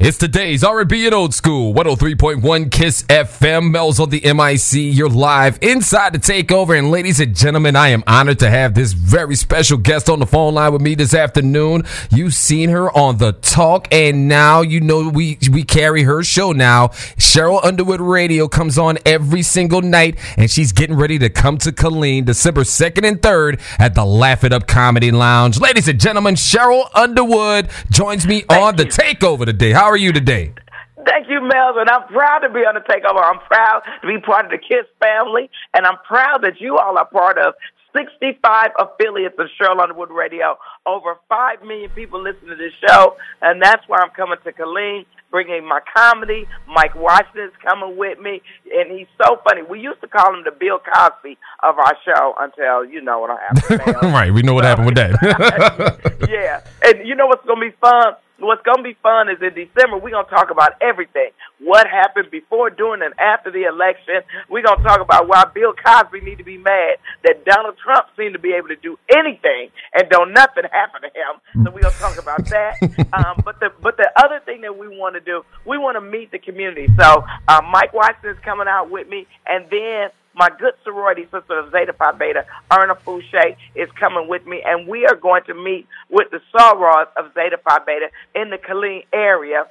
It's 0.00 0.16
today's 0.16 0.62
R&B 0.62 1.06
and 1.06 1.14
old 1.14 1.34
school 1.34 1.74
103.1 1.74 2.70
Kiss 2.70 3.02
FM. 3.08 3.72
Mel's 3.72 3.98
on 3.98 4.10
the 4.10 4.20
MIC. 4.20 4.94
You're 4.94 5.08
live 5.08 5.58
inside 5.60 6.12
the 6.12 6.20
takeover. 6.20 6.78
And 6.78 6.92
ladies 6.92 7.18
and 7.18 7.34
gentlemen, 7.34 7.74
I 7.74 7.88
am 7.88 8.04
honored 8.06 8.38
to 8.38 8.48
have 8.48 8.74
this 8.74 8.92
very 8.92 9.34
special 9.34 9.76
guest 9.76 10.08
on 10.08 10.20
the 10.20 10.26
phone 10.26 10.54
line 10.54 10.72
with 10.72 10.82
me 10.82 10.94
this 10.94 11.14
afternoon. 11.14 11.82
You've 12.10 12.34
seen 12.34 12.70
her 12.70 12.96
on 12.96 13.18
the 13.18 13.32
talk 13.32 13.88
and 13.90 14.28
now 14.28 14.60
you 14.60 14.80
know 14.80 15.08
we, 15.08 15.36
we 15.50 15.64
carry 15.64 16.04
her 16.04 16.22
show 16.22 16.52
now. 16.52 16.88
Sheryl 17.18 17.58
Underwood 17.64 18.00
Radio 18.00 18.46
comes 18.46 18.78
on 18.78 18.98
every 19.04 19.42
single 19.42 19.82
night 19.82 20.16
and 20.36 20.48
she's 20.48 20.70
getting 20.70 20.94
ready 20.94 21.18
to 21.18 21.28
come 21.28 21.58
to 21.58 21.72
Killeen 21.72 22.24
December 22.24 22.62
2nd 22.62 23.04
and 23.04 23.20
3rd 23.20 23.60
at 23.80 23.96
the 23.96 24.04
Laugh 24.04 24.44
It 24.44 24.52
Up 24.52 24.68
Comedy 24.68 25.10
Lounge. 25.10 25.58
Ladies 25.58 25.88
and 25.88 25.98
gentlemen, 25.98 26.36
Sheryl 26.36 26.88
Underwood 26.94 27.68
joins 27.90 28.28
me 28.28 28.42
Thank 28.42 28.62
on 28.62 28.76
the 28.76 28.84
takeover 28.84 29.44
today. 29.44 29.72
How 29.72 29.87
are 29.88 29.96
you 29.96 30.12
today? 30.12 30.52
Thank 31.04 31.28
you, 31.28 31.40
Melvin. 31.40 31.88
I'm 31.88 32.06
proud 32.08 32.40
to 32.40 32.48
be 32.50 32.60
on 32.60 32.74
the 32.74 32.80
takeover. 32.80 33.22
I'm 33.22 33.38
proud 33.46 33.82
to 34.02 34.06
be 34.06 34.20
part 34.20 34.46
of 34.46 34.50
the 34.50 34.58
Kiss 34.58 34.86
family, 35.00 35.48
and 35.72 35.86
I'm 35.86 35.96
proud 36.06 36.42
that 36.42 36.60
you 36.60 36.76
all 36.78 36.98
are 36.98 37.06
part 37.06 37.38
of 37.38 37.54
65 37.96 38.70
affiliates 38.78 39.36
of 39.38 39.46
Sheryl 39.58 39.80
Underwood 39.80 40.10
Radio. 40.10 40.58
Over 40.86 41.16
5 41.28 41.62
million 41.62 41.90
people 41.90 42.22
listen 42.22 42.48
to 42.48 42.56
this 42.56 42.72
show, 42.86 43.16
and 43.40 43.62
that's 43.62 43.86
why 43.88 43.98
I'm 44.00 44.10
coming 44.10 44.38
to 44.44 44.52
Killeen, 44.52 45.06
bringing 45.30 45.66
my 45.66 45.80
comedy. 45.96 46.46
Mike 46.68 46.94
Washington's 46.94 47.52
coming 47.62 47.96
with 47.96 48.18
me, 48.20 48.42
and 48.74 48.90
he's 48.90 49.06
so 49.22 49.40
funny. 49.48 49.62
We 49.62 49.80
used 49.80 50.00
to 50.02 50.08
call 50.08 50.34
him 50.34 50.42
the 50.44 50.50
Bill 50.50 50.78
Cosby 50.78 51.38
of 51.62 51.78
our 51.78 51.96
show 52.04 52.34
until, 52.38 52.84
you 52.84 53.00
know 53.00 53.20
what 53.20 53.30
happened. 53.70 54.12
right, 54.12 54.32
we 54.32 54.42
know 54.42 54.54
what 54.54 54.64
happened 54.64 54.86
with 54.86 54.96
that. 54.96 56.18
yeah. 56.28 56.60
And 56.84 57.06
you 57.06 57.14
know 57.14 57.26
what's 57.26 57.46
going 57.46 57.60
to 57.60 57.70
be 57.70 57.76
fun? 57.80 58.14
What's 58.40 58.62
going 58.62 58.78
to 58.78 58.82
be 58.84 58.94
fun 58.94 59.28
is 59.28 59.42
in 59.42 59.54
December, 59.54 59.98
we're 59.98 60.10
going 60.10 60.24
to 60.24 60.30
talk 60.30 60.50
about 60.50 60.74
everything. 60.80 61.30
What 61.58 61.88
happened 61.88 62.30
before, 62.30 62.70
during, 62.70 63.02
and 63.02 63.12
after 63.18 63.50
the 63.50 63.64
election. 63.64 64.22
We're 64.48 64.62
going 64.62 64.78
to 64.78 64.84
talk 64.84 65.00
about 65.00 65.26
why 65.26 65.44
Bill 65.52 65.72
Cosby 65.72 66.20
need 66.20 66.38
to 66.38 66.44
be 66.44 66.56
mad 66.56 66.98
that 67.24 67.44
Donald 67.44 67.76
Trump 67.78 68.06
seemed 68.16 68.34
to 68.34 68.38
be 68.38 68.52
able 68.52 68.68
to 68.68 68.76
do 68.76 68.96
anything 69.14 69.70
and 69.92 70.08
don't 70.08 70.32
nothing 70.32 70.64
happen 70.70 71.02
to 71.02 71.08
him. 71.08 71.64
So 71.64 71.72
we're 71.72 71.82
going 71.82 71.94
to 71.94 71.98
talk 71.98 72.18
about 72.18 72.46
that. 72.46 72.76
um, 73.12 73.42
but 73.44 73.58
the 73.58 73.72
but 73.82 73.96
the 73.96 74.10
other 74.16 74.40
thing 74.40 74.60
that 74.60 74.78
we 74.78 74.86
want 74.86 75.14
to 75.14 75.20
do, 75.20 75.44
we 75.64 75.76
want 75.76 75.96
to 75.96 76.00
meet 76.00 76.30
the 76.30 76.38
community. 76.38 76.86
So 76.96 77.24
uh, 77.48 77.60
Mike 77.68 77.92
Watson 77.92 78.30
is 78.30 78.38
coming 78.38 78.68
out 78.68 78.88
with 78.88 79.08
me, 79.08 79.26
and 79.46 79.68
then 79.68 80.10
my 80.38 80.48
good 80.56 80.74
sorority 80.84 81.24
sister 81.24 81.58
of 81.58 81.72
Zeta 81.72 81.92
Phi 81.92 82.12
Beta, 82.12 82.46
Erna 82.70 82.94
Fouché, 82.94 83.56
is 83.74 83.90
coming 83.98 84.28
with 84.28 84.46
me, 84.46 84.62
and 84.64 84.86
we 84.86 85.04
are 85.04 85.16
going 85.16 85.42
to 85.44 85.54
meet 85.54 85.86
with 86.08 86.30
the 86.30 86.40
sorors 86.54 87.08
of 87.16 87.34
Zeta 87.34 87.58
Phi 87.58 87.78
Beta 87.84 88.08
in 88.36 88.50
the 88.50 88.56
Killeen 88.56 89.04
area. 89.12 89.66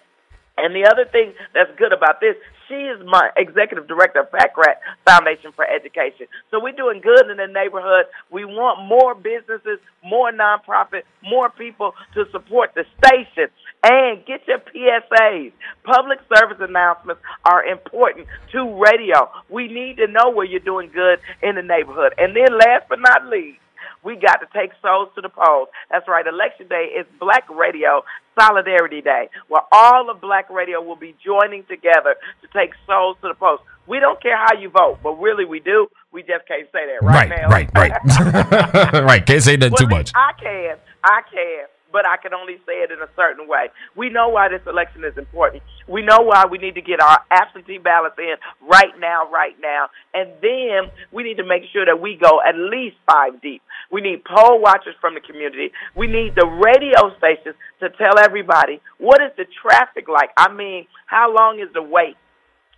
And 0.58 0.76
the 0.76 0.90
other 0.92 1.06
thing 1.06 1.34
that's 1.54 1.72
good 1.78 1.94
about 1.94 2.20
this, 2.20 2.36
she 2.68 2.74
is 2.74 3.00
my 3.06 3.30
executive 3.38 3.88
director 3.88 4.22
of 4.22 4.32
Pack 4.32 4.58
Rat 4.58 4.82
Foundation 5.06 5.54
for 5.54 5.64
Education. 5.64 6.28
So 6.52 6.60
we're 6.60 6.74
doing 6.76 7.00
good 7.00 7.30
in 7.30 7.38
the 7.38 7.48
neighborhood. 7.48 8.06
We 8.30 8.44
want 8.44 8.86
more 8.90 9.16
businesses, 9.16 9.80
more 10.04 10.32
nonprofit, 10.32 11.04
more 11.24 11.50
people 11.50 11.94
to 12.16 12.26
support 12.32 12.74
the 12.76 12.86
station. 12.98 13.50
And 13.90 14.26
get 14.26 14.42
your 14.48 14.60
PSAs. 14.60 15.54
Public 15.84 16.20
service 16.36 16.58
announcements 16.60 17.22
are 17.46 17.64
important 17.64 18.28
to 18.52 18.84
radio. 18.84 19.30
We 19.50 19.68
need 19.68 19.98
to 19.98 20.08
know 20.08 20.30
where 20.30 20.46
you're 20.46 20.60
doing 20.60 20.90
good 20.94 21.20
in 21.42 21.56
the 21.56 21.62
neighborhood. 21.62 22.14
And 22.18 22.36
then 22.36 22.58
last 22.58 22.90
but 22.90 23.00
not 23.00 23.28
least, 23.28 23.60
we 24.04 24.16
got 24.16 24.38
to 24.38 24.48
take 24.54 24.72
souls 24.82 25.10
to 25.16 25.22
the 25.22 25.30
polls. 25.30 25.70
That's 25.90 26.08
right. 26.08 26.26
Election 26.26 26.68
day 26.68 26.92
is 27.00 27.06
Black 27.20 27.50
Radio 27.50 28.04
Solidarity 28.40 29.02
Day, 29.02 29.30
where 29.48 29.64
all 29.72 30.10
of 30.10 30.22
Black 30.22 30.50
Radio 30.50 30.82
will 30.82 30.96
be 30.96 31.16
joining 31.24 31.64
together 31.64 32.16
to 32.42 32.48
take 32.54 32.72
souls 32.86 33.18
to 33.22 33.30
the 33.30 33.34
polls. 33.34 33.60
We 33.88 34.00
don't 34.00 34.22
care 34.22 34.38
how 34.38 34.60
you 34.60 34.70
vote, 34.70 35.00
but 35.02 35.14
really 35.14 35.46
we 35.46 35.60
do. 35.60 35.88
We 36.12 36.22
just 36.22 36.48
can't 36.48 36.68
say 36.72 36.86
that 36.88 37.06
right, 37.06 37.30
right, 37.30 37.42
now. 37.42 37.50
right, 37.50 37.70
right. 37.74 38.94
right. 39.04 39.26
Can't 39.26 39.44
say 39.44 39.56
that 39.56 39.72
Well, 39.72 39.78
too 39.78 39.88
much. 39.88 40.12
I 40.14 40.32
can. 40.40 40.78
I 41.04 41.22
can. 41.32 41.66
But 41.98 42.06
I 42.06 42.18
can 42.22 42.32
only 42.32 42.62
say 42.70 42.86
it 42.86 42.92
in 42.92 43.02
a 43.02 43.10
certain 43.16 43.48
way. 43.48 43.74
We 43.96 44.12
know 44.12 44.30
why 44.30 44.50
this 44.50 44.62
election 44.68 45.04
is 45.04 45.18
important. 45.18 45.64
We 45.90 46.04
know 46.04 46.20
why 46.22 46.46
we 46.46 46.60
need 46.60 46.76
to 46.76 46.82
get 46.82 47.02
our 47.02 47.26
absentee 47.32 47.80
ballots 47.80 48.14
in 48.20 48.36
right 48.62 48.94
now, 49.00 49.28
right 49.32 49.56
now. 49.60 49.88
And 50.14 50.30
then 50.40 50.94
we 51.12 51.24
need 51.24 51.38
to 51.38 51.44
make 51.44 51.64
sure 51.74 51.88
that 51.88 52.00
we 52.00 52.14
go 52.14 52.40
at 52.48 52.54
least 52.54 52.98
five 53.10 53.42
deep. 53.42 53.64
We 53.92 54.02
need 54.02 54.22
poll 54.24 54.62
watchers 54.62 54.94
from 55.02 55.16
the 55.16 55.22
community. 55.22 55.72
We 55.96 56.06
need 56.06 56.36
the 56.36 56.46
radio 56.46 57.18
stations 57.18 57.56
to 57.80 57.90
tell 57.90 58.20
everybody 58.20 58.80
what 59.00 59.20
is 59.20 59.32
the 59.36 59.46
traffic 59.66 60.08
like. 60.08 60.30
I 60.38 60.54
mean, 60.54 60.86
how 61.08 61.34
long 61.34 61.60
is 61.60 61.74
the 61.74 61.82
wait? 61.82 62.16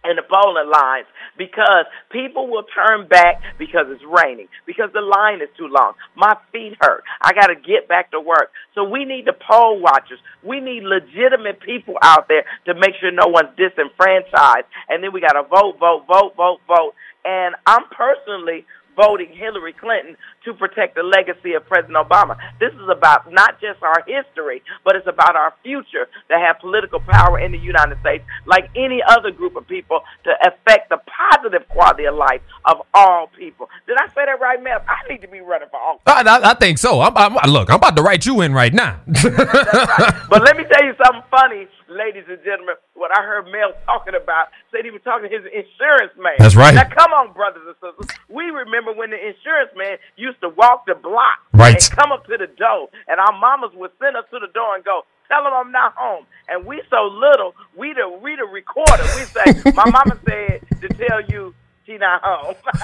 In 0.04 0.16
the 0.16 0.24
bowling 0.24 0.72
lines 0.72 1.08
because 1.38 1.86
people 2.12 2.48
will 2.48 2.64
turn 2.64 3.08
back 3.08 3.42
because 3.58 3.88
it's 3.90 4.04
raining, 4.08 4.48
because 4.66 4.90
the 4.94 5.02
line 5.02 5.42
is 5.42 5.50
too 5.58 5.68
long. 5.68 5.94
My 6.16 6.36
feet 6.52 6.78
hurt. 6.80 7.04
I 7.22 7.34
got 7.34 7.48
to 7.48 7.56
get 7.56 7.88
back 7.88 8.12
to 8.12 8.20
work. 8.20 8.52
So 8.76 8.84
we 8.84 9.04
need 9.04 9.26
the 9.26 9.36
poll 9.36 9.82
watchers. 9.82 10.20
We 10.44 10.60
need 10.60 10.84
legitimate 10.84 11.60
people 11.60 11.96
out 12.02 12.28
there 12.28 12.46
to 12.66 12.74
make 12.74 12.96
sure 13.00 13.12
no 13.12 13.28
one's 13.28 13.56
disenfranchised. 13.58 14.68
And 14.88 15.04
then 15.04 15.12
we 15.12 15.22
got 15.22 15.34
to 15.34 15.44
vote, 15.44 15.76
vote, 15.80 16.06
vote, 16.08 16.34
vote, 16.36 16.60
vote. 16.68 16.94
And 17.26 17.56
I'm 17.66 17.84
personally 17.92 18.66
voting 19.00 19.32
Hillary 19.32 19.72
Clinton 19.72 20.18
to 20.44 20.54
protect 20.54 20.96
the 20.96 21.04
legacy 21.04 21.54
of 21.54 21.66
President 21.68 21.96
Obama. 21.96 22.36
This 22.60 22.74
is 22.74 22.90
about 22.92 23.32
not 23.32 23.62
just 23.62 23.82
our 23.82 24.04
history, 24.06 24.62
but 24.84 24.96
it's 24.96 25.08
about 25.08 25.36
our 25.36 25.54
future 25.64 26.08
to 26.30 26.36
have 26.38 26.60
political 26.60 27.00
power 27.00 27.40
in 27.40 27.52
the 27.54 27.58
United 27.58 27.98
States, 28.02 28.26
like 28.46 28.70
any 28.76 29.00
other 29.08 29.32
group 29.32 29.56
of 29.56 29.68
people, 29.68 30.02
to 30.26 30.32
affect 30.44 30.90
the 30.90 31.00
positive 31.08 31.68
quality 31.70 32.06
of 32.06 32.16
life 32.16 32.42
of 32.66 32.82
all 32.94 33.28
people. 33.38 33.70
Did 33.88 33.98
I 33.98 34.08
say 34.08 34.26
that 34.26 34.40
right, 34.42 34.62
Mel? 34.62 34.84
I 34.88 35.08
need 35.10 35.22
to 35.22 35.28
be 35.28 35.40
running 35.40 35.70
for 35.70 35.80
office. 35.80 36.04
I, 36.06 36.24
I, 36.28 36.52
I 36.52 36.54
think 36.56 36.78
so. 36.78 37.00
I'm, 37.02 37.16
I'm, 37.16 37.50
look, 37.50 37.70
I'm 37.70 37.78
about 37.78 37.96
to 37.96 38.04
write 38.04 38.26
you 38.26 38.42
in 38.42 38.54
right 38.54 38.74
now. 38.74 39.00
Right. 39.40 40.14
But 40.30 40.44
let 40.44 40.58
me 40.58 40.64
tell 40.64 40.84
you 40.84 40.94
something 41.04 41.24
funny, 41.32 41.68
ladies 41.88 42.26
and 42.28 42.40
gentlemen. 42.44 42.76
What 43.00 43.16
I 43.18 43.24
heard 43.24 43.46
Mel 43.48 43.72
talking 43.86 44.14
about, 44.14 44.50
said 44.72 44.84
he 44.84 44.92
was 44.92 45.00
talking 45.08 45.30
to 45.30 45.34
his 45.36 45.46
insurance 45.48 46.12
man. 46.20 46.36
That's 46.38 46.56
right. 46.56 46.76
Now, 46.76 46.84
come 46.92 47.12
on, 47.16 47.32
brothers 47.32 47.64
and 47.66 47.76
sisters. 47.80 48.18
We 48.28 48.52
remember 48.52 48.92
when 48.92 49.10
the 49.10 49.18
insurance 49.18 49.72
man 49.76 49.98
used 50.18 50.42
to 50.42 50.50
walk 50.50 50.86
the 50.86 50.96
block 50.96 51.40
Right. 51.54 51.80
and 51.80 51.98
come 51.98 52.12
up 52.12 52.28
to 52.28 52.36
the 52.38 52.48
door, 52.48 52.90
and 53.08 53.20
our 53.20 53.32
mamas 53.40 53.72
would 53.76 53.92
send 54.04 54.18
us 54.18 54.26
to 54.32 54.40
the 54.40 54.52
door 54.54 54.76
and 54.76 54.84
go, 54.84 55.04
tell 55.30 55.48
him 55.48 55.54
I'm 55.56 55.72
not 55.72 55.94
home. 55.96 56.26
And 56.50 56.66
we 56.66 56.82
so 56.90 57.08
little, 57.08 57.56
we 57.78 57.94
the, 57.94 58.10
we 58.22 58.36
the 58.36 58.44
recorder. 58.46 59.04
We 59.16 59.24
say, 59.32 59.72
my 59.76 59.90
mama 59.90 60.20
said 60.28 60.62
to 60.82 60.88
tell 60.90 61.22
you 61.30 61.56
she 61.86 61.98
not 61.98 62.22
home. 62.22 62.56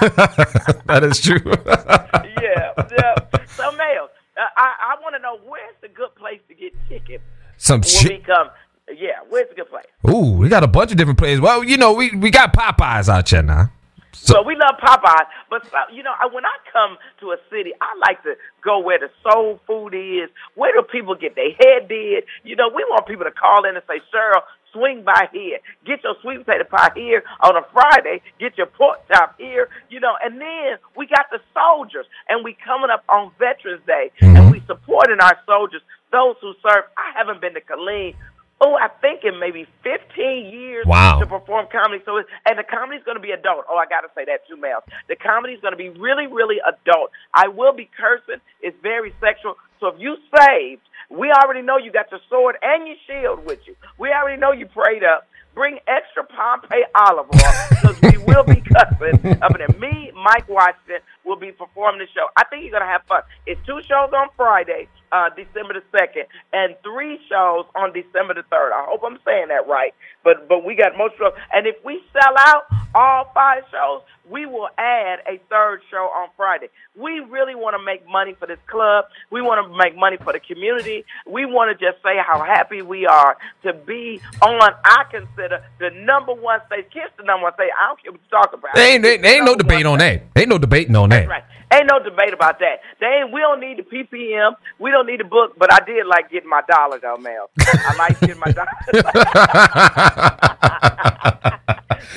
that 0.86 1.04
is 1.04 1.20
true. 1.20 1.40
yeah, 1.66 2.72
yeah. 2.98 3.44
So, 3.48 3.70
Mel, 3.72 4.08
uh, 4.36 4.40
I, 4.56 4.96
I 4.96 5.02
want 5.02 5.14
to 5.14 5.20
know 5.20 5.38
where's 5.46 5.74
the 5.82 5.88
good 5.88 6.14
place 6.16 6.40
to 6.48 6.54
get 6.54 6.72
chicken 6.88 7.18
Some 7.58 7.80
when 7.80 7.88
shit. 7.88 8.12
we 8.12 8.18
come. 8.24 8.48
Yeah, 8.88 9.18
where's 9.28 9.48
the 9.48 9.54
good 9.56 9.68
place? 9.68 9.85
Ooh, 10.08 10.32
we 10.32 10.48
got 10.48 10.62
a 10.62 10.68
bunch 10.68 10.90
of 10.92 10.96
different 10.96 11.18
places. 11.18 11.40
Well, 11.40 11.64
you 11.64 11.76
know, 11.76 11.92
we, 11.92 12.14
we 12.16 12.30
got 12.30 12.52
Popeyes 12.52 13.08
out 13.08 13.28
here 13.28 13.42
now. 13.42 13.70
So- 14.12 14.34
So 14.34 14.42
we 14.42 14.56
love 14.56 14.80
Popeyes, 14.82 15.26
but 15.50 15.62
uh, 15.66 15.92
you 15.92 16.02
know, 16.02 16.12
when 16.32 16.44
I 16.44 16.56
come 16.72 16.96
to 17.20 17.32
a 17.32 17.36
city, 17.50 17.72
I 17.80 17.86
like 18.08 18.22
to 18.22 18.34
go 18.64 18.78
where 18.80 18.98
the 18.98 19.10
soul 19.22 19.60
food 19.66 19.94
is. 19.94 20.30
Where 20.54 20.72
do 20.72 20.82
people 20.82 21.14
get 21.14 21.34
their 21.36 21.50
head 21.52 21.88
did? 21.88 22.24
You 22.42 22.56
know, 22.56 22.68
we 22.74 22.82
want 22.88 23.06
people 23.06 23.24
to 23.24 23.30
call 23.30 23.64
in 23.68 23.76
and 23.76 23.84
say, 23.86 24.00
Sheryl, 24.12 24.40
swing 24.72 25.04
by 25.04 25.28
here. 25.32 25.58
Get 25.84 26.02
your 26.02 26.16
sweet 26.22 26.44
potato 26.46 26.64
pie 26.64 26.90
here 26.96 27.22
on 27.40 27.56
a 27.56 27.62
Friday. 27.72 28.22
Get 28.40 28.56
your 28.56 28.66
pork 28.66 29.06
chop 29.12 29.36
here. 29.38 29.68
You 29.90 30.00
know, 30.00 30.14
and 30.24 30.40
then 30.40 30.78
we 30.96 31.06
got 31.06 31.26
the 31.30 31.38
soldiers, 31.52 32.06
and 32.28 32.42
we 32.42 32.56
coming 32.64 32.90
up 32.90 33.04
on 33.10 33.32
Veterans 33.38 33.82
Day, 33.86 34.10
and 34.20 34.36
mm-hmm. 34.36 34.50
we 34.50 34.62
supporting 34.66 35.20
our 35.20 35.38
soldiers, 35.46 35.82
those 36.10 36.36
who 36.40 36.54
serve. 36.62 36.84
I 36.96 37.12
haven't 37.16 37.40
been 37.42 37.52
to 37.54 37.60
Killeen. 37.60 38.14
Oh, 38.60 38.74
I 38.74 38.88
think 39.02 39.20
in 39.24 39.38
maybe 39.38 39.66
15 39.82 40.46
years 40.46 40.86
Wow. 40.86 41.18
to 41.20 41.26
perform 41.26 41.66
comedy. 41.70 42.02
So, 42.06 42.16
it, 42.16 42.26
and 42.46 42.58
the 42.58 42.64
comedy's 42.64 43.02
going 43.04 43.16
to 43.16 43.22
be 43.22 43.32
adult. 43.32 43.66
Oh, 43.68 43.76
I 43.76 43.84
got 43.86 44.00
to 44.00 44.08
say 44.14 44.24
that 44.24 44.48
too, 44.48 44.56
Mel. 44.56 44.82
The 45.08 45.16
comedy's 45.16 45.60
going 45.60 45.72
to 45.72 45.76
be 45.76 45.90
really, 45.90 46.26
really 46.26 46.56
adult. 46.66 47.10
I 47.34 47.48
will 47.48 47.74
be 47.74 47.90
cursing. 47.98 48.40
It's 48.62 48.76
very 48.82 49.12
sexual. 49.20 49.56
So 49.80 49.88
if 49.88 49.96
you 50.00 50.16
saved, 50.40 50.80
we 51.10 51.30
already 51.32 51.60
know 51.60 51.76
you 51.76 51.92
got 51.92 52.10
your 52.10 52.20
sword 52.30 52.56
and 52.62 52.86
your 52.88 52.96
shield 53.06 53.44
with 53.44 53.60
you. 53.66 53.76
We 53.98 54.08
already 54.10 54.40
know 54.40 54.52
you 54.52 54.66
prayed 54.66 55.04
up. 55.04 55.26
Bring 55.54 55.78
extra 55.86 56.24
Pompeian 56.24 56.84
olive 56.94 57.26
oil 57.32 57.52
because 57.70 58.00
we 58.02 58.18
will 58.24 58.44
be 58.44 58.60
cussing. 58.74 59.38
I 59.42 59.48
mean, 59.56 59.80
me, 59.80 60.12
Mike 60.14 60.48
Washington, 60.48 61.00
will 61.26 61.36
be 61.36 61.52
performing 61.52 61.98
the 61.98 62.06
show. 62.14 62.28
I 62.36 62.44
think 62.44 62.62
you're 62.62 62.72
gonna 62.72 62.90
have 62.90 63.02
fun. 63.04 63.22
It's 63.46 63.60
two 63.66 63.82
shows 63.82 64.10
on 64.14 64.28
Friday, 64.36 64.88
uh, 65.12 65.28
December 65.30 65.74
the 65.74 65.82
second, 65.90 66.24
and 66.52 66.76
three 66.82 67.18
shows 67.28 67.66
on 67.74 67.92
December 67.92 68.34
the 68.34 68.44
third. 68.48 68.72
I 68.72 68.86
hope 68.86 69.02
I'm 69.04 69.18
saying 69.24 69.48
that 69.48 69.66
right. 69.66 69.92
But 70.22 70.48
but 70.48 70.64
we 70.64 70.76
got 70.76 70.96
most 70.96 71.18
shows, 71.18 71.34
and 71.52 71.66
if 71.66 71.76
we 71.84 72.02
sell 72.12 72.34
out 72.38 72.64
all 72.94 73.30
five 73.34 73.64
shows, 73.70 74.02
we 74.30 74.46
will 74.46 74.68
add 74.78 75.20
a 75.28 75.38
third 75.50 75.80
show 75.90 76.10
on 76.16 76.28
Friday. 76.36 76.68
We 76.96 77.20
really 77.20 77.54
want 77.54 77.76
to 77.78 77.82
make 77.84 78.08
money 78.08 78.34
for 78.38 78.46
this 78.46 78.58
club. 78.66 79.04
We 79.30 79.42
want 79.42 79.64
to 79.64 79.76
make 79.76 79.96
money 79.96 80.16
for 80.16 80.32
the 80.32 80.40
community. 80.40 81.04
We 81.26 81.46
want 81.46 81.76
to 81.76 81.84
just 81.84 82.02
say 82.02 82.16
how 82.18 82.42
happy 82.42 82.82
we 82.82 83.06
are 83.06 83.36
to 83.62 83.72
be 83.72 84.20
on, 84.42 84.60
I 84.84 85.04
consider, 85.10 85.62
the 85.78 85.90
number 85.90 86.32
one 86.34 86.60
station. 86.66 86.86
Kiss 86.92 87.10
the 87.18 87.24
number 87.24 87.44
one 87.44 87.54
station. 87.54 87.72
I 87.78 87.88
don't 87.88 88.02
care 88.02 88.12
what 88.12 88.20
you 88.20 88.30
talk 88.30 88.52
about. 88.52 88.74
There 88.74 88.94
ain't, 88.94 89.04
ain't 89.04 89.44
no 89.44 89.54
debate 89.54 89.86
on 89.86 89.98
that. 89.98 90.22
Ain't 90.34 90.48
no 90.48 90.58
debating 90.58 90.96
on 90.96 91.10
that. 91.10 91.15
Right. 91.24 91.44
Ain't 91.72 91.88
no 91.90 91.98
debate 91.98 92.32
about 92.32 92.60
that. 92.60 92.80
They 93.00 93.06
ain't, 93.06 93.32
we 93.32 93.40
don't 93.40 93.60
need 93.60 93.78
the 93.78 93.82
PPM. 93.82 94.54
We 94.78 94.90
don't 94.90 95.06
need 95.06 95.20
the 95.20 95.24
book, 95.24 95.58
but 95.58 95.72
I 95.72 95.80
did 95.84 96.06
like 96.06 96.30
getting 96.30 96.48
my 96.48 96.62
dollar 96.68 97.00
though, 97.00 97.16
Mel. 97.16 97.50
I 97.58 97.94
like 97.98 98.20
getting 98.20 98.38
my 98.38 98.52
dollar. 98.52 98.68
did 98.92 99.06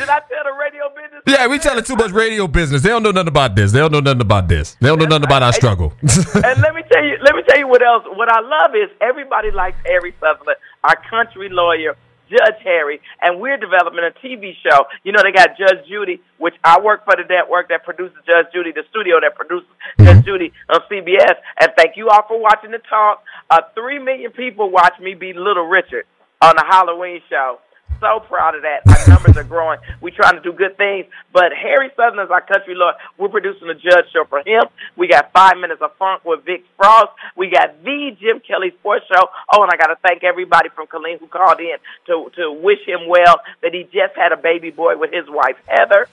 I 0.10 0.19
tell 0.19 0.44
the 0.44 0.54
radio 0.60 0.90
business? 0.90 1.24
Yeah, 1.25 1.48
we 1.48 1.57
tell 1.57 1.72
telling 1.72 1.84
too 1.84 1.96
much 1.96 2.12
radio 2.12 2.48
business. 2.48 2.81
They 2.81 2.90
don't 2.90 3.04
know 3.04 3.12
nothing 3.12 3.30
about 3.30 3.56
this. 3.56 3.72
They 3.72 3.80
don't 3.80 3.92
know 3.92 4.00
nothing 4.00 4.22
about 4.22 4.48
this. 4.48 4.75
They 4.80 4.88
don't 4.88 5.00
know 5.00 5.06
nothing 5.06 5.25
about 5.25 5.44
our 5.44 5.54
struggle. 5.54 5.94
and 6.01 6.62
let 6.62 6.75
me 6.75 6.84
tell 6.92 7.04
you, 7.04 7.18
let 7.22 7.36
me 7.36 7.44
tell 7.48 7.57
you 7.57 7.68
what 7.68 7.81
else. 7.81 8.04
What 8.13 8.30
I 8.30 8.42
love 8.42 8.75
is 8.75 8.90
everybody 9.01 9.51
likes 9.51 9.78
Harry 9.86 10.13
Sutherland, 10.19 10.57
our 10.84 10.96
country 11.10 11.50
lawyer, 11.50 11.96
Judge 12.29 12.61
Harry, 12.63 13.01
and 13.21 13.39
we're 13.39 13.57
developing 13.57 13.99
a 13.99 14.13
TV 14.25 14.53
show. 14.63 14.85
You 15.03 15.11
know, 15.11 15.21
they 15.23 15.31
got 15.31 15.57
Judge 15.57 15.87
Judy, 15.87 16.21
which 16.37 16.55
I 16.63 16.79
work 16.79 17.05
for 17.05 17.15
the 17.17 17.27
network 17.27 17.69
that 17.69 17.83
produces 17.83 18.17
Judge 18.25 18.53
Judy, 18.53 18.71
the 18.71 18.83
studio 18.89 19.19
that 19.21 19.35
produces 19.35 19.69
Judge 19.99 20.25
Judy 20.25 20.53
on 20.69 20.81
CBS. 20.89 21.35
And 21.59 21.71
thank 21.77 21.97
you 21.97 22.09
all 22.09 22.23
for 22.27 22.39
watching 22.39 22.71
the 22.71 22.81
talk. 22.89 23.23
Uh, 23.49 23.61
three 23.73 23.99
million 23.99 24.31
people 24.31 24.69
watch 24.69 24.93
me 25.01 25.13
be 25.13 25.33
Little 25.33 25.67
Richard 25.67 26.05
on 26.41 26.55
the 26.55 26.63
Halloween 26.67 27.21
show 27.29 27.59
so 28.00 28.19
proud 28.22 28.56
of 28.56 28.63
that. 28.63 28.81
Our 28.88 29.16
numbers 29.16 29.38
are 29.38 29.44
growing. 29.44 29.80
We're 30.01 30.16
trying 30.16 30.36
to 30.36 30.42
do 30.42 30.54
good 30.54 30.78
things. 30.78 31.06
But 31.34 31.51
Harry 31.54 31.90
Southern 31.96 32.19
is 32.19 32.31
our 32.31 32.42
country 32.42 32.75
lord. 32.75 32.96
We're 33.18 33.30
producing 33.30 33.69
a 33.69 33.75
judge 33.75 34.06
show 34.13 34.25
for 34.25 34.40
him. 34.46 34.63
We 34.96 35.07
got 35.07 35.31
five 35.31 35.57
minutes 35.57 35.81
of 35.81 35.96
funk 35.98 36.25
with 36.25 36.46
Vic 36.46 36.63
Frost. 36.78 37.12
We 37.36 37.50
got 37.50 37.84
the 37.84 38.16
Jim 38.19 38.40
Kelly 38.40 38.72
Sports 38.80 39.06
Show. 39.07 39.30
Oh, 39.54 39.63
and 39.63 39.72
I 39.72 39.78
got 39.78 39.88
to 39.88 39.98
thank 40.01 40.24
everybody 40.24 40.69
from 40.69 40.88
Killeen 40.88 41.19
who 41.19 41.28
called 41.28 41.60
in 41.60 41.78
to 42.07 42.31
to 42.36 42.51
wish 42.51 42.86
him 42.86 43.07
well 43.07 43.42
that 43.62 43.74
he 43.74 43.84
just 43.84 44.16
had 44.16 44.31
a 44.31 44.38
baby 44.38 44.72
boy 44.72 44.98
with 44.98 45.12
his 45.12 45.25
wife 45.28 45.57
Heather. 45.68 46.07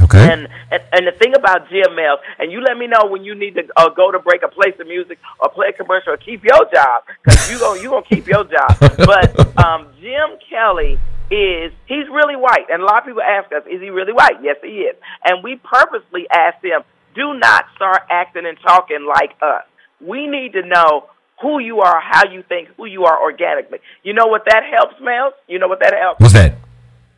Okay. 0.00 0.32
And, 0.32 0.48
and 0.70 0.82
and 0.92 1.06
the 1.06 1.12
thing 1.12 1.34
about 1.36 1.68
Jim 1.68 1.94
Mills, 1.94 2.20
and 2.38 2.50
you 2.50 2.62
let 2.62 2.78
me 2.78 2.86
know 2.86 3.06
when 3.06 3.24
you 3.24 3.34
need 3.34 3.54
to 3.54 3.68
uh, 3.76 3.90
go 3.90 4.10
to 4.10 4.18
break 4.18 4.42
or 4.42 4.48
play 4.48 4.72
some 4.78 4.88
music 4.88 5.18
or 5.38 5.50
play 5.50 5.68
a 5.68 5.72
commercial 5.72 6.14
or 6.14 6.16
keep 6.16 6.42
your 6.44 6.64
job 6.72 7.04
because 7.22 7.50
you 7.50 7.58
gonna 7.58 7.80
you 7.80 7.90
gonna 7.90 8.04
keep 8.04 8.26
your 8.26 8.44
job. 8.44 8.76
But 9.02 9.58
um, 9.58 9.88
Jim 10.00 10.38
Kelly 10.48 10.98
is 11.32 11.72
he's 11.86 12.08
really 12.12 12.36
white, 12.36 12.68
and 12.70 12.82
a 12.82 12.84
lot 12.84 12.98
of 12.98 13.04
people 13.06 13.22
ask 13.22 13.50
us, 13.52 13.62
is 13.66 13.80
he 13.80 13.88
really 13.88 14.12
white? 14.12 14.42
Yes, 14.42 14.56
he 14.62 14.84
is. 14.84 14.96
And 15.24 15.42
we 15.42 15.56
purposely 15.56 16.26
asked 16.30 16.62
him, 16.62 16.82
do 17.14 17.34
not 17.38 17.64
start 17.74 18.02
acting 18.10 18.44
and 18.46 18.58
talking 18.60 19.06
like 19.08 19.32
us. 19.40 19.64
We 20.00 20.26
need 20.26 20.52
to 20.52 20.62
know 20.62 21.08
who 21.40 21.58
you 21.58 21.80
are, 21.80 22.00
how 22.00 22.30
you 22.30 22.42
think, 22.48 22.68
who 22.76 22.86
you 22.86 23.04
are 23.04 23.20
organically. 23.20 23.78
You 24.02 24.12
know 24.14 24.26
what 24.26 24.44
that 24.46 24.62
helps, 24.70 24.94
Mel? 25.00 25.32
You 25.48 25.58
know 25.58 25.68
what 25.68 25.80
that 25.80 25.94
helps? 26.00 26.20
What's 26.20 26.34
that? 26.34 26.56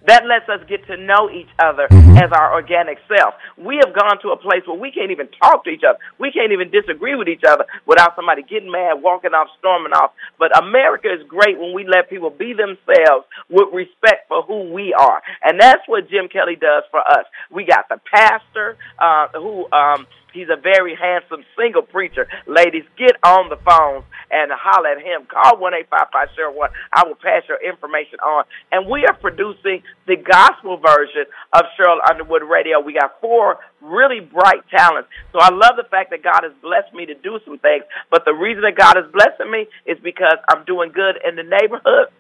That 0.07 0.27
lets 0.27 0.49
us 0.49 0.61
get 0.69 0.87
to 0.89 0.97
know 0.97 1.31
each 1.31 1.49
other 1.59 1.89
mm-hmm. 1.89 2.19
as 2.19 2.31
our 2.33 2.53
organic 2.53 2.99
self. 3.09 3.35
We 3.57 3.81
have 3.85 3.95
gone 3.95 4.21
to 4.21 4.31
a 4.31 4.37
place 4.37 4.61
where 4.67 4.79
we 4.79 4.93
can't 4.93 5.11
even 5.11 5.29
talk 5.41 5.65
to 5.65 5.71
each 5.71 5.83
other. 5.89 5.99
We 6.19 6.31
can't 6.31 6.53
even 6.53 6.71
disagree 6.71 7.15
with 7.15 7.29
each 7.29 7.45
other 7.49 7.65
without 7.87 8.15
somebody 8.17 8.43
getting 8.43 8.71
mad, 8.71 9.01
walking 9.01 9.33
off, 9.33 9.49
storming 9.59 9.93
off. 9.93 10.13
But 10.39 10.53
America 10.61 11.09
is 11.09 11.25
great 11.27 11.59
when 11.59 11.73
we 11.73 11.87
let 11.89 12.11
people 12.11 12.31
be 12.31 12.53
themselves 12.53 13.25
with 13.49 13.73
respect 13.73 14.29
for 14.29 14.43
who 14.43 14.73
we 14.73 14.93
are. 14.93 15.23
And 15.43 15.59
that's 15.61 15.83
what 15.87 16.11
Jim 16.11 16.29
Kelly 16.29 16.57
does 16.57 16.85
for 16.91 17.01
us. 17.01 17.25
We 17.51 17.65
got 17.65 17.89
the 17.89 17.99
pastor 18.13 18.77
uh, 18.99 19.29
who 19.33 19.65
um, 19.73 20.07
He's 20.35 20.51
a 20.51 20.61
very 20.61 20.97
handsome 20.97 21.45
single 21.57 21.83
preacher. 21.83 22.27
Ladies, 22.47 22.83
get 22.99 23.15
on 23.23 23.49
the 23.49 23.57
phones 23.57 24.05
and 24.31 24.51
holler 24.51 24.89
at 24.89 24.99
him. 24.99 25.27
Call 25.31 25.59
one 25.59 25.75
eight 25.75 25.89
five 25.89 26.09
five 26.13 26.29
zero 26.35 26.53
one. 26.53 26.71
I 26.93 27.07
will 27.07 27.15
pass 27.15 27.43
your 27.49 27.63
information 27.63 28.19
on. 28.19 28.45
And 28.73 28.91
we 28.91 29.07
are 29.07 29.15
producing 29.15 29.83
the 30.07 30.17
gospel 30.17 30.77
version 30.77 31.25
of 31.53 31.63
Sheryl 31.79 32.03
Underwood 32.11 32.43
Radio. 32.43 32.81
We 32.81 32.95
got 32.95 33.21
four 33.21 33.61
really 33.81 34.19
bright 34.19 34.67
talents. 34.75 35.09
So 35.33 35.39
I 35.39 35.51
love 35.55 35.77
the 35.77 35.87
fact 35.89 36.11
that 36.11 36.25
God 36.25 36.43
has 36.43 36.53
blessed 36.61 36.93
me 36.93 37.07
to 37.07 37.15
do 37.15 37.39
some 37.45 37.59
things. 37.59 37.85
But 38.11 38.25
the 38.25 38.35
reason 38.35 38.63
that 38.63 38.77
God 38.77 38.99
is 38.99 39.05
blessing 39.13 39.51
me 39.51 39.69
is 39.87 39.99
because 40.03 40.37
I'm 40.51 40.65
doing 40.65 40.91
good 40.91 41.15
in 41.23 41.37
the 41.37 41.45
neighborhood. 41.45 42.11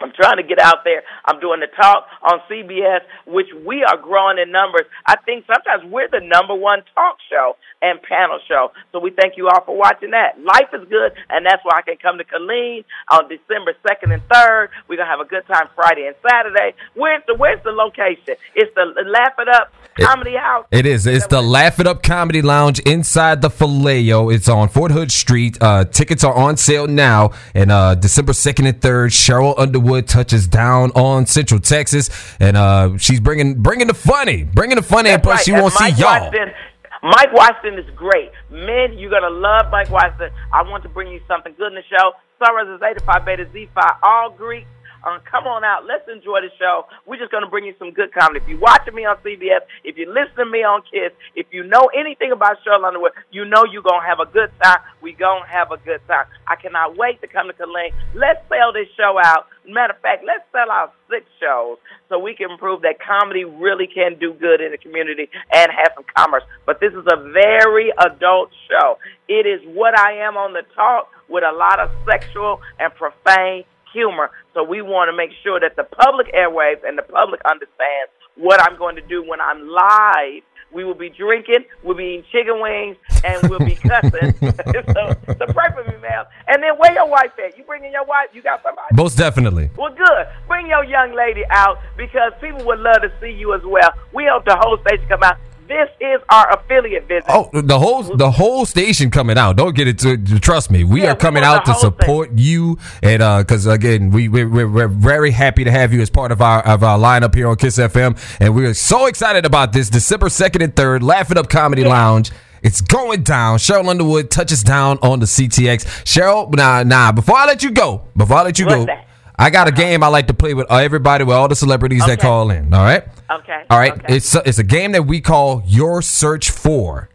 I'm 0.00 0.12
trying 0.12 0.36
to 0.36 0.42
get 0.42 0.60
out 0.60 0.84
there. 0.84 1.02
I'm 1.24 1.40
doing 1.40 1.60
the 1.60 1.66
talk 1.66 2.06
on 2.22 2.40
CBS, 2.50 3.00
which 3.26 3.48
we 3.66 3.82
are 3.82 3.96
growing 3.96 4.38
in 4.38 4.52
numbers. 4.52 4.86
I 5.06 5.16
think 5.26 5.44
sometimes 5.46 5.90
we're 5.90 6.08
the 6.08 6.20
number 6.22 6.54
one 6.54 6.82
talk 6.94 7.18
show 7.28 7.56
and 7.82 8.00
panel 8.02 8.38
show. 8.46 8.70
So 8.92 9.00
we 9.00 9.10
thank 9.10 9.36
you 9.36 9.48
all 9.48 9.62
for 9.64 9.76
watching 9.76 10.10
that. 10.12 10.38
Life 10.38 10.70
is 10.72 10.88
good, 10.88 11.12
and 11.28 11.44
that's 11.44 11.64
why 11.64 11.78
I 11.78 11.82
can 11.82 11.96
come 11.96 12.18
to 12.18 12.24
Killeen 12.24 12.84
on 13.10 13.28
December 13.28 13.74
2nd 13.84 14.14
and 14.14 14.22
3rd. 14.28 14.68
We're 14.88 14.96
going 14.96 15.06
to 15.06 15.10
have 15.10 15.20
a 15.20 15.28
good 15.28 15.46
time 15.46 15.68
Friday 15.74 16.06
and 16.06 16.16
Saturday. 16.22 16.74
Where's 16.94 17.22
the, 17.26 17.34
where's 17.34 17.62
the 17.64 17.70
location? 17.70 18.36
It's 18.54 18.72
the 18.74 18.84
Laugh 19.04 19.34
It 19.38 19.48
Up 19.48 19.72
Comedy 19.98 20.34
it, 20.34 20.40
House. 20.40 20.66
It 20.70 20.86
is. 20.86 21.06
It's 21.06 21.26
the 21.26 21.42
Laugh 21.42 21.80
It 21.80 21.86
Up 21.86 22.02
Comedy 22.02 22.42
Lounge 22.42 22.78
inside 22.80 23.42
the 23.42 23.50
Filet-O. 23.50 24.28
It's 24.28 24.48
on 24.48 24.68
Fort 24.68 24.92
Hood 24.92 25.10
Street. 25.10 25.58
Uh, 25.60 25.84
tickets 25.84 26.22
are 26.22 26.34
on 26.34 26.56
sale 26.56 26.86
now. 26.86 27.32
And 27.54 27.72
uh, 27.72 27.94
December 27.96 28.32
2nd 28.32 28.68
and 28.68 28.80
3rd, 28.80 29.08
Sheryl 29.10 29.58
Underwood 29.58 29.87
touches 30.06 30.46
down 30.46 30.90
on 30.92 31.26
Central 31.26 31.60
Texas. 31.60 32.10
And 32.40 32.56
uh, 32.56 32.96
she's 32.98 33.20
bringing 33.20 33.60
bringing 33.62 33.86
the 33.86 33.94
funny. 33.94 34.44
Bringing 34.44 34.76
the 34.76 34.82
funny. 34.82 35.10
That's 35.10 35.14
and 35.16 35.22
plus, 35.22 35.38
right. 35.38 35.44
she 35.44 35.52
won't 35.52 35.72
see 35.72 35.88
y'all. 36.00 36.20
Washington, 36.20 36.54
Mike 37.02 37.32
Watson 37.32 37.74
is 37.78 37.88
great. 37.94 38.30
Men, 38.50 38.98
you're 38.98 39.10
going 39.10 39.22
to 39.22 39.30
love 39.30 39.70
Mike 39.70 39.90
Watson. 39.90 40.30
I 40.52 40.62
want 40.62 40.82
to 40.82 40.88
bring 40.88 41.08
you 41.08 41.20
something 41.28 41.54
good 41.56 41.68
in 41.68 41.74
the 41.74 41.86
show. 41.88 42.12
Sunrise 42.42 42.68
is 42.68 42.82
85 42.82 43.24
Beta 43.24 43.44
Z5, 43.46 43.98
all 44.02 44.30
Greek. 44.30 44.66
Uh, 45.04 45.18
come 45.30 45.46
on 45.46 45.62
out. 45.62 45.86
Let's 45.86 46.08
enjoy 46.10 46.42
the 46.42 46.50
show. 46.58 46.86
We're 47.06 47.18
just 47.18 47.30
going 47.30 47.44
to 47.44 47.50
bring 47.50 47.64
you 47.64 47.74
some 47.78 47.92
good 47.92 48.12
comedy. 48.12 48.40
If 48.42 48.48
you're 48.48 48.58
watching 48.58 48.94
me 48.94 49.04
on 49.06 49.16
CBS, 49.18 49.62
if 49.84 49.96
you're 49.96 50.12
listening 50.12 50.46
to 50.46 50.50
me 50.50 50.66
on 50.66 50.82
Kiss, 50.90 51.14
if 51.36 51.46
you 51.50 51.62
know 51.62 51.86
anything 51.94 52.32
about 52.32 52.58
Sheryl 52.66 52.84
Underwood, 52.84 53.12
you 53.30 53.44
know 53.44 53.64
you're 53.64 53.86
going 53.86 54.02
to 54.02 54.06
have 54.06 54.18
a 54.18 54.26
good 54.26 54.50
time. 54.60 54.78
We're 55.00 55.16
going 55.16 55.42
to 55.44 55.48
have 55.48 55.70
a 55.70 55.78
good 55.78 56.00
time. 56.08 56.26
I 56.46 56.56
cannot 56.56 56.96
wait 56.96 57.20
to 57.20 57.28
come 57.28 57.46
to 57.46 57.54
Killeen. 57.54 57.94
Let's 58.14 58.42
sell 58.48 58.72
this 58.72 58.88
show 58.96 59.18
out. 59.22 59.46
Matter 59.68 59.92
of 59.92 60.00
fact, 60.00 60.24
let's 60.26 60.44
sell 60.50 60.70
out 60.70 60.94
six 61.10 61.26
shows 61.38 61.76
so 62.08 62.18
we 62.18 62.34
can 62.34 62.56
prove 62.56 62.80
that 62.82 62.96
comedy 63.04 63.44
really 63.44 63.86
can 63.86 64.18
do 64.18 64.32
good 64.32 64.62
in 64.62 64.72
the 64.72 64.78
community 64.78 65.28
and 65.52 65.70
have 65.70 65.92
some 65.94 66.04
commerce. 66.16 66.42
But 66.64 66.80
this 66.80 66.92
is 66.94 67.04
a 67.04 67.30
very 67.32 67.92
adult 68.00 68.48
show. 68.68 68.96
It 69.28 69.44
is 69.44 69.60
what 69.76 69.98
I 69.98 70.24
am 70.24 70.38
on 70.38 70.54
the 70.54 70.62
talk 70.74 71.08
with 71.28 71.44
a 71.44 71.54
lot 71.54 71.80
of 71.80 71.90
sexual 72.08 72.60
and 72.80 72.94
profane 72.94 73.64
humor. 73.92 74.30
So 74.54 74.64
we 74.64 74.80
want 74.80 75.08
to 75.12 75.16
make 75.16 75.30
sure 75.42 75.60
that 75.60 75.76
the 75.76 75.84
public 75.84 76.32
airwaves 76.32 76.80
and 76.86 76.96
the 76.96 77.02
public 77.02 77.40
understands 77.44 78.08
what 78.36 78.62
I'm 78.62 78.78
going 78.78 78.96
to 78.96 79.02
do 79.02 79.22
when 79.22 79.40
I'm 79.40 79.68
live. 79.68 80.42
We 80.72 80.84
will 80.84 80.94
be 80.94 81.08
drinking, 81.08 81.64
we'll 81.82 81.96
be 81.96 82.04
eating 82.04 82.24
chicken 82.30 82.60
wings, 82.60 82.96
and 83.24 83.48
we'll 83.48 83.58
be 83.60 83.74
cussing. 83.74 84.34
so, 84.40 85.16
so 85.26 85.46
pray 85.52 85.68
for 85.74 85.84
me, 85.88 85.96
man. 86.00 86.24
And 86.46 86.62
then 86.62 86.76
where 86.78 86.92
your 86.92 87.08
wife 87.08 87.32
at? 87.44 87.56
You 87.56 87.64
bringing 87.64 87.92
your 87.92 88.04
wife? 88.04 88.28
You 88.32 88.42
got 88.42 88.62
somebody? 88.62 88.94
Most 88.94 89.16
definitely. 89.16 89.70
Well, 89.76 89.94
good. 89.94 90.26
Bring 90.46 90.66
your 90.66 90.84
young 90.84 91.14
lady 91.14 91.44
out 91.50 91.78
because 91.96 92.32
people 92.40 92.64
would 92.66 92.80
love 92.80 93.02
to 93.02 93.12
see 93.20 93.30
you 93.30 93.54
as 93.54 93.62
well. 93.64 93.92
We 94.12 94.28
hope 94.30 94.44
the 94.44 94.56
whole 94.56 94.78
station 94.78 95.06
come 95.08 95.22
out 95.22 95.38
this 95.68 95.88
is 96.00 96.20
our 96.30 96.50
affiliate 96.58 97.06
visit. 97.06 97.24
Oh, 97.28 97.50
the 97.52 97.78
whole 97.78 98.02
the 98.02 98.30
whole 98.30 98.66
station 98.66 99.10
coming 99.10 99.38
out. 99.38 99.56
Don't 99.56 99.74
get 99.76 99.86
it 99.86 99.98
to 100.00 100.16
trust 100.40 100.70
me. 100.70 100.82
We 100.84 101.02
Yeah, 101.02 101.12
are 101.12 101.16
coming 101.16 101.42
want 101.42 101.68
out 101.68 101.74
to 101.74 101.74
support 101.74 102.30
you, 102.34 102.78
and 103.02 103.18
because 103.44 103.66
again, 103.66 104.10
we 104.10 104.28
we're, 104.28 104.48
we're, 104.48 104.68
we're 104.68 104.88
very 104.88 105.30
happy 105.30 105.64
to 105.64 105.70
have 105.70 105.92
you 105.92 106.00
as 106.00 106.10
part 106.10 106.32
of 106.32 106.40
our 106.42 106.64
of 106.66 106.82
our 106.82 106.98
lineup 106.98 107.34
here 107.34 107.48
on 107.48 107.56
Kiss 107.56 107.78
FM, 107.78 108.18
and 108.40 108.54
we're 108.54 108.74
so 108.74 109.06
excited 109.06 109.44
about 109.44 109.72
this 109.72 109.88
December 109.90 110.28
second 110.28 110.62
and 110.62 110.74
third. 110.74 111.02
Laugh 111.02 111.30
It 111.30 111.36
Up 111.38 111.48
Comedy 111.48 111.84
Lounge. 111.84 112.30
It's 112.62 112.80
going 112.80 113.22
down. 113.22 113.58
Sheryl 113.58 113.88
Underwood 113.88 114.30
touches 114.32 114.64
down 114.64 114.98
on 115.00 115.20
the 115.20 115.26
CTX. 115.26 115.84
Sheryl, 116.04 116.52
nah, 116.52 116.82
nah. 116.82 117.12
Before 117.12 117.36
I 117.36 117.46
let 117.46 117.62
you 117.62 117.70
go, 117.70 118.08
before 118.16 118.38
I 118.38 118.42
let 118.42 118.58
you 118.58 118.66
What's 118.66 118.78
go, 118.78 118.86
that? 118.86 119.06
I 119.38 119.50
got 119.50 119.68
a 119.68 119.72
game 119.72 120.02
I 120.02 120.08
like 120.08 120.26
to 120.26 120.34
play 120.34 120.54
with 120.54 120.68
uh, 120.68 120.76
everybody, 120.78 121.22
with 121.22 121.36
all 121.36 121.46
the 121.46 121.54
celebrities 121.54 122.04
that 122.06 122.18
call 122.18 122.50
in. 122.50 122.74
All 122.74 122.82
right. 122.82 123.04
Okay. 123.30 123.64
All 123.70 123.78
right. 123.78 123.92
Okay. 123.92 124.16
It's 124.16 124.34
a, 124.34 124.42
it's 124.48 124.58
a 124.58 124.64
game 124.64 124.92
that 124.92 125.02
we 125.06 125.20
call 125.20 125.62
Your 125.66 126.00
Search 126.02 126.50
For. 126.50 127.08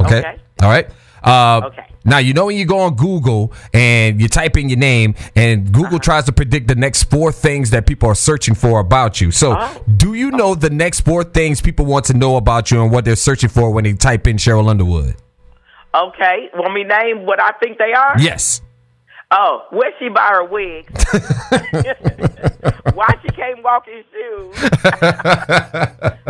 Okay. 0.00 0.18
Okay. 0.18 0.36
All 0.62 0.68
right. 0.68 0.88
Uh, 1.24 1.66
Okay. 1.66 1.82
Now 2.04 2.18
you 2.18 2.34
know 2.34 2.46
when 2.46 2.56
you 2.56 2.66
go 2.66 2.78
on 2.80 2.94
Google 2.94 3.52
and 3.74 4.20
you 4.20 4.28
type 4.28 4.56
in 4.56 4.68
your 4.68 4.78
name, 4.78 5.16
and 5.34 5.72
Google 5.72 5.86
Uh-huh. 5.96 5.98
tries 5.98 6.24
to 6.26 6.32
predict 6.32 6.68
the 6.68 6.76
next 6.76 7.04
four 7.10 7.32
things 7.32 7.70
that 7.70 7.84
people 7.84 8.08
are 8.08 8.14
searching 8.14 8.54
for 8.54 8.78
about 8.78 9.20
you. 9.20 9.32
So, 9.32 9.56
Oh. 9.58 9.82
do 9.96 10.14
you 10.14 10.30
know 10.30 10.54
the 10.54 10.70
next 10.70 11.00
four 11.00 11.24
things 11.24 11.60
people 11.60 11.84
want 11.84 12.04
to 12.04 12.14
know 12.14 12.36
about 12.36 12.70
you 12.70 12.80
and 12.80 12.92
what 12.92 13.04
they're 13.04 13.16
searching 13.16 13.48
for 13.50 13.72
when 13.72 13.82
they 13.82 13.94
type 13.94 14.28
in 14.28 14.36
Sheryl 14.36 14.68
Underwood? 14.68 15.16
Okay. 15.94 16.48
Want 16.54 16.74
me 16.74 16.84
name 16.84 17.26
what 17.26 17.40
I 17.42 17.52
think 17.58 17.78
they 17.78 17.92
are? 17.92 18.14
Yes. 18.18 18.60
Oh, 19.30 19.66
where 19.70 19.92
she 19.98 20.08
buy 20.08 20.28
her 20.30 20.44
wig? 20.44 20.88
Why 22.94 23.08
she 23.22 23.28
can't 23.30 23.60
walk 23.62 23.86
in 23.88 24.04
shoes? 24.12 24.56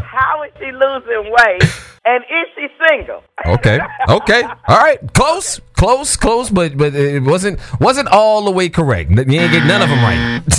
how 0.02 0.42
is 0.44 0.52
she 0.58 0.72
losing 0.72 1.30
weight? 1.30 1.62
And 2.06 2.24
is 2.24 2.48
she 2.54 2.68
single? 2.88 3.22
Okay. 3.44 3.78
Okay. 4.08 4.42
All 4.42 4.78
right. 4.78 4.98
Close. 5.12 5.60
Close. 5.74 6.16
Close. 6.16 6.48
But 6.50 6.78
but 6.78 6.94
it 6.94 7.22
wasn't 7.22 7.60
wasn't 7.80 8.08
all 8.08 8.46
the 8.46 8.50
way 8.50 8.70
correct. 8.70 9.10
You 9.10 9.18
ain't 9.18 9.52
get 9.52 9.66
none 9.66 9.82
of 9.82 9.90
them 9.90 10.02
right. 10.02 10.40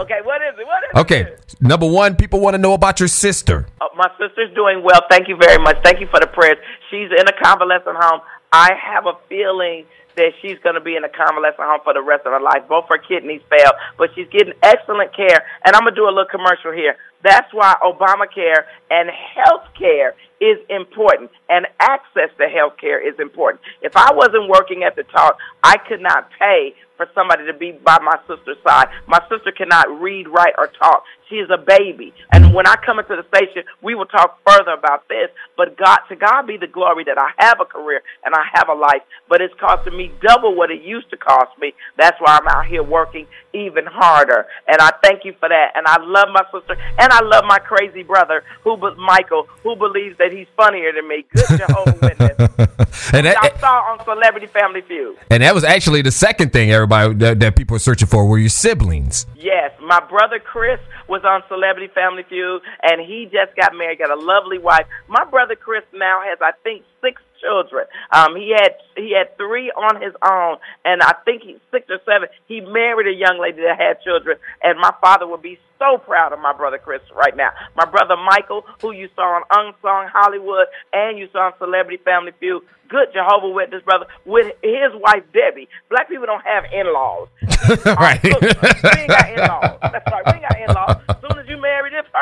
okay. 0.00 0.20
What 0.24 0.42
is 0.42 0.58
it? 0.58 0.66
What 0.66 0.84
is 0.84 0.90
okay. 0.96 1.22
it? 1.22 1.40
Number 1.60 1.86
one, 1.86 2.16
people 2.16 2.40
want 2.40 2.54
to 2.54 2.58
know 2.58 2.74
about 2.74 2.98
your 3.00 3.08
sister. 3.08 3.66
Oh, 3.80 3.88
my 3.96 4.10
sister's 4.18 4.52
doing 4.54 4.82
well. 4.82 5.00
Thank 5.08 5.28
you 5.28 5.36
very 5.36 5.56
much. 5.62 5.78
Thank 5.82 6.00
you 6.00 6.06
for 6.08 6.20
the 6.20 6.26
prayers. 6.26 6.58
She's 6.90 7.10
in 7.10 7.26
a 7.26 7.32
convalescent 7.42 7.96
home. 7.96 8.20
I 8.52 8.74
have 8.74 9.06
a 9.06 9.14
feeling 9.28 9.86
that 10.16 10.32
she's 10.40 10.58
going 10.60 10.74
to 10.74 10.80
be 10.80 10.96
in 10.96 11.04
a 11.04 11.08
convalescent 11.08 11.58
home 11.60 11.80
for 11.84 11.94
the 11.94 12.02
rest 12.02 12.26
of 12.26 12.32
her 12.32 12.40
life. 12.40 12.68
Both 12.68 12.86
her 12.88 12.98
kidneys 12.98 13.42
failed, 13.50 13.74
but 13.98 14.14
she's 14.14 14.28
getting 14.28 14.54
excellent 14.62 15.14
care. 15.14 15.46
And 15.64 15.74
I'm 15.74 15.82
going 15.82 15.94
to 15.94 16.00
do 16.00 16.06
a 16.06 16.14
little 16.14 16.26
commercial 16.30 16.72
here. 16.72 16.96
That's 17.22 17.52
why 17.54 17.74
Obamacare 17.82 18.64
and 18.90 19.10
health 19.10 19.66
care 19.78 20.14
is 20.40 20.58
important 20.68 21.30
and 21.48 21.66
access 21.80 22.28
to 22.38 22.48
health 22.48 22.76
care 22.76 23.00
is 23.00 23.18
important. 23.18 23.62
If 23.80 23.96
I 23.96 24.12
wasn't 24.12 24.48
working 24.48 24.82
at 24.82 24.94
the 24.94 25.04
talk, 25.04 25.38
I 25.62 25.78
could 25.78 26.02
not 26.02 26.28
pay 26.38 26.74
for 26.96 27.08
somebody 27.14 27.46
to 27.46 27.54
be 27.54 27.72
by 27.72 27.98
my 28.00 28.18
sister's 28.26 28.58
side. 28.62 28.88
My 29.06 29.20
sister 29.28 29.52
cannot 29.52 30.00
read, 30.00 30.28
write, 30.28 30.54
or 30.58 30.66
talk. 30.66 31.04
She 31.28 31.36
is 31.36 31.50
a 31.50 31.58
baby. 31.58 32.12
And 32.32 32.54
when 32.54 32.66
I 32.66 32.76
come 32.84 32.98
into 32.98 33.16
the 33.16 33.24
station, 33.36 33.64
we 33.82 33.94
will 33.94 34.06
talk 34.06 34.40
further 34.46 34.72
about 34.72 35.08
this. 35.08 35.30
But 35.56 35.76
God, 35.76 35.98
to 36.08 36.16
God 36.16 36.46
be 36.46 36.56
the 36.56 36.66
glory 36.66 37.04
that 37.04 37.18
I 37.18 37.30
have 37.38 37.60
a 37.60 37.64
career 37.64 38.02
and 38.24 38.34
I 38.34 38.44
have 38.52 38.68
a 38.68 38.74
life, 38.74 39.02
but 39.28 39.40
it's 39.40 39.54
costing 39.54 39.96
me 39.96 40.12
double 40.20 40.54
what 40.54 40.70
it 40.70 40.82
used 40.82 41.10
to 41.10 41.16
cost 41.16 41.58
me. 41.58 41.72
That's 41.96 42.20
why 42.20 42.38
I'm 42.40 42.48
out 42.48 42.66
here 42.66 42.82
working 42.82 43.26
even 43.52 43.86
harder. 43.86 44.46
And 44.66 44.78
I 44.80 44.90
thank 45.02 45.24
you 45.24 45.32
for 45.38 45.48
that. 45.48 45.72
And 45.76 45.86
I 45.86 46.02
love 46.02 46.28
my 46.32 46.44
sister 46.52 46.76
and 46.98 47.12
I 47.12 47.22
love 47.22 47.44
my 47.46 47.58
crazy 47.58 48.02
brother, 48.02 48.42
who 48.62 48.76
Michael, 48.96 49.44
who 49.62 49.76
believes 49.76 50.18
that 50.18 50.32
he's 50.32 50.48
funnier 50.56 50.92
than 50.92 51.08
me. 51.08 51.24
Good 51.32 51.58
Jehovah 51.58 51.98
Witness. 52.02 52.36
and 53.12 53.26
that, 53.26 53.38
I 53.40 53.58
saw 53.60 53.92
on 53.92 54.04
Celebrity 54.04 54.46
Family 54.46 54.82
Feud. 54.82 55.16
And 55.30 55.42
that 55.42 55.54
was 55.54 55.64
actually 55.64 56.02
the 56.02 56.10
second 56.10 56.52
thing 56.52 56.70
everybody 56.70 57.14
that, 57.14 57.40
that 57.40 57.56
people 57.56 57.76
are 57.76 57.80
searching 57.80 58.08
for 58.08 58.26
were 58.26 58.38
your 58.38 58.48
siblings. 58.48 59.26
Yes, 59.44 59.72
my 59.78 60.00
brother 60.00 60.40
Chris 60.40 60.80
was 61.06 61.20
on 61.22 61.42
Celebrity 61.48 61.92
Family 61.92 62.22
Feud, 62.22 62.62
and 62.82 62.96
he 63.04 63.28
just 63.28 63.54
got 63.54 63.76
married, 63.76 63.98
got 63.98 64.10
a 64.10 64.16
lovely 64.18 64.56
wife. 64.56 64.86
My 65.06 65.26
brother 65.26 65.54
Chris 65.54 65.84
now 65.92 66.22
has, 66.24 66.38
I 66.40 66.52
think, 66.64 66.82
six 67.02 67.20
children. 67.44 67.86
Um, 68.10 68.36
he 68.36 68.50
had 68.50 68.76
he 68.96 69.12
had 69.12 69.36
three 69.36 69.70
on 69.70 70.00
his 70.00 70.14
own, 70.22 70.56
and 70.84 71.02
I 71.02 71.14
think 71.24 71.42
he's 71.42 71.58
six 71.70 71.88
or 71.90 72.00
seven. 72.04 72.28
He 72.46 72.60
married 72.60 73.06
a 73.06 73.16
young 73.16 73.38
lady 73.40 73.62
that 73.62 73.78
had 73.78 74.02
children, 74.02 74.38
and 74.62 74.78
my 74.78 74.92
father 75.00 75.26
would 75.26 75.42
be 75.42 75.58
so 75.78 75.98
proud 75.98 76.32
of 76.32 76.40
my 76.40 76.52
brother 76.52 76.78
Chris 76.78 77.02
right 77.14 77.36
now. 77.36 77.50
My 77.76 77.84
brother 77.84 78.16
Michael, 78.16 78.64
who 78.80 78.92
you 78.92 79.08
saw 79.14 79.40
on 79.40 79.42
Unsung 79.50 80.08
Hollywood, 80.12 80.66
and 80.92 81.18
you 81.18 81.28
saw 81.32 81.46
on 81.46 81.52
Celebrity 81.58 82.02
Family 82.02 82.32
Feud. 82.38 82.62
Good 82.88 83.12
Jehovah 83.14 83.48
Witness 83.48 83.82
brother 83.82 84.06
with 84.24 84.54
his 84.62 84.92
wife 84.94 85.24
Debbie. 85.32 85.68
Black 85.88 86.08
people 86.08 86.26
don't 86.26 86.44
have 86.44 86.64
in-laws. 86.72 87.28
right. 87.86 88.22
we 88.22 88.30
ain't 88.30 89.08
got 89.08 89.30
in-laws. 89.30 89.78
That's 89.80 90.12
right. 90.12 90.22
We 90.26 90.32
ain't 90.32 90.42
got 90.42 90.60
in-laws. 90.60 90.96
As 90.96 90.98
soon 90.98 90.98
as 90.98 91.03
you 91.03 91.03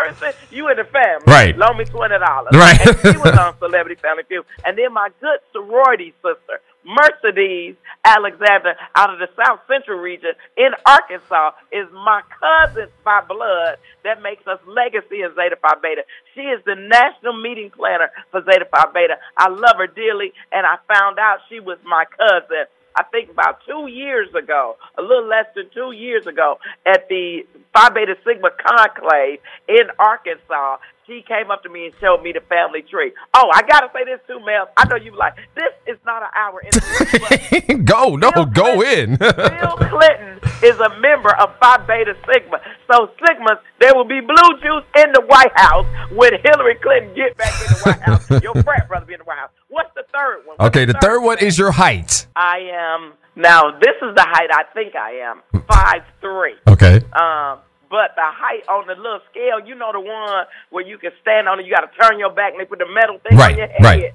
marry 0.03 0.11
this 0.13 0.21
person, 0.21 0.49
you 0.51 0.69
in 0.71 0.77
the 0.77 0.85
family. 0.85 1.25
Right. 1.27 1.57
Loan 1.57 1.79
me 1.79 1.85
twenty 1.85 2.19
dollars. 2.19 2.53
Right. 2.63 2.79
And 2.87 2.99
she 3.01 3.19
was 3.19 3.39
on 3.39 3.59
Celebrity 3.59 4.01
Family 4.01 4.25
Feud, 4.25 4.45
and 4.65 4.77
then 4.77 4.93
my 4.93 5.09
good 5.21 5.39
sorority 5.53 6.13
sister 6.23 6.61
Mercedes 6.85 7.77
Alexander 8.05 8.75
out 8.97 9.13
of 9.13 9.19
the 9.19 9.29
South 9.37 9.61
Central 9.69 9.99
region 9.99 10.33
in 10.57 10.71
Arkansas 10.85 11.53
is 11.71 11.87
my 11.93 12.23
cousin 12.41 12.89
by 13.05 13.21
blood 13.21 13.79
that 14.05 14.23
makes 14.23 14.47
us 14.47 14.59
legacy 14.67 15.23
in 15.23 15.35
Zeta 15.35 15.57
Phi 15.57 15.75
Beta. 15.81 16.03
She 16.35 16.41
is 16.43 16.63
the 16.65 16.75
national 16.75 17.41
meeting 17.41 17.71
planner 17.71 18.11
for 18.31 18.43
Zeta 18.43 18.65
Phi 18.65 18.85
Beta. 18.93 19.19
I 19.37 19.49
love 19.49 19.77
her 19.79 19.87
dearly, 19.87 20.33
and 20.51 20.67
I 20.67 20.77
found 20.93 21.19
out 21.19 21.41
she 21.49 21.61
was 21.61 21.79
my 21.85 22.05
cousin. 22.05 22.67
I 22.97 23.03
think 23.05 23.31
about 23.31 23.61
two 23.67 23.87
years 23.89 24.35
ago, 24.35 24.77
a 24.99 25.03
little 25.03 25.27
less 25.27 25.47
than 25.55 25.69
two 25.71 25.93
years 25.93 26.27
ago, 26.27 26.59
at 26.87 27.09
the 27.09 27.47
Phi 27.73 27.89
Beta 27.91 28.17
Sigma 28.25 28.51
conclave 28.51 29.39
in 29.69 29.89
Arkansas 29.99 30.79
she 31.07 31.23
came 31.23 31.51
up 31.51 31.63
to 31.65 31.69
me 31.69 31.87
and 31.87 31.95
showed 32.01 32.23
me 32.23 32.33
the 32.33 32.41
family 32.41 32.83
tree. 32.83 33.13
Oh, 33.35 33.51
I 33.53 33.63
gotta 33.63 33.91
say 33.93 34.05
this 34.05 34.21
too, 34.27 34.39
Mel. 34.45 34.69
I 34.77 34.87
know 34.89 34.97
you 34.97 35.17
like 35.17 35.35
this 35.55 35.73
is 35.87 35.99
not 36.07 36.23
an 36.23 36.29
hour 36.35 36.63
go, 37.85 38.17
no, 38.17 38.31
Bill 38.31 38.47
go 38.47 38.75
Clinton, 38.77 39.13
in. 39.13 39.19
Bill 39.19 39.77
Clinton 39.91 40.41
is 40.63 40.79
a 40.79 41.01
member 41.01 41.35
of 41.37 41.57
Phi 41.59 41.77
Beta 41.87 42.15
Sigma. 42.27 42.61
So 42.91 43.11
Sigmas, 43.21 43.59
there 43.81 43.95
will 43.95 44.05
be 44.05 44.21
blue 44.21 44.53
juice 44.63 44.85
in 44.97 45.13
the 45.13 45.23
White 45.27 45.53
House 45.57 45.87
when 46.13 46.33
Hillary 46.43 46.77
Clinton 46.77 47.15
get 47.15 47.37
back 47.37 47.53
in 47.61 47.67
the 47.69 47.81
White 47.83 48.01
House. 48.01 48.43
your 48.43 48.55
frat 48.63 48.89
brother 48.89 49.07
be 49.07 49.15
in 49.15 49.19
the 49.19 49.25
White 49.25 49.39
House. 49.39 49.51
What's 49.73 49.95
the 49.95 50.05
third 50.13 50.45
one? 50.45 50.57
What's 50.59 50.69
okay, 50.69 50.85
the, 50.85 50.93
the 50.93 50.99
third, 50.99 51.17
third 51.17 51.21
one 51.23 51.39
is 51.39 51.57
your 51.57 51.71
height. 51.71 52.27
I 52.37 52.59
am 52.75 53.15
now. 53.35 53.71
This 53.71 53.97
is 54.03 54.15
the 54.15 54.27
height 54.29 54.51
I 54.53 54.65
think 54.75 54.95
I 54.95 55.13
am. 55.31 55.41
Five 55.67 56.05
three. 56.21 56.57
Okay. 56.69 56.97
Um 57.13 57.59
but 57.89 58.15
the 58.15 58.23
height 58.25 58.69
on 58.69 58.87
the 58.87 58.95
little 58.95 59.21
scale, 59.31 59.61
you 59.67 59.75
know 59.75 59.93
the 59.93 60.01
one 60.01 60.47
where 60.69 60.85
you 60.85 60.99
can 60.99 61.13
stand 61.23 61.49
on 61.49 61.59
it, 61.59 61.67
you 61.67 61.75
got 61.75 61.91
to 61.91 61.99
turn 61.99 62.19
your 62.19 62.31
back 62.31 62.53
and 62.53 62.61
they 62.61 62.65
put 62.67 62.79
the 62.79 62.89
metal 62.89 63.19
thing 63.19 63.37
right, 63.37 63.53
on 63.53 63.59
your 63.59 63.67
head. 63.67 63.83
Right. 63.83 64.15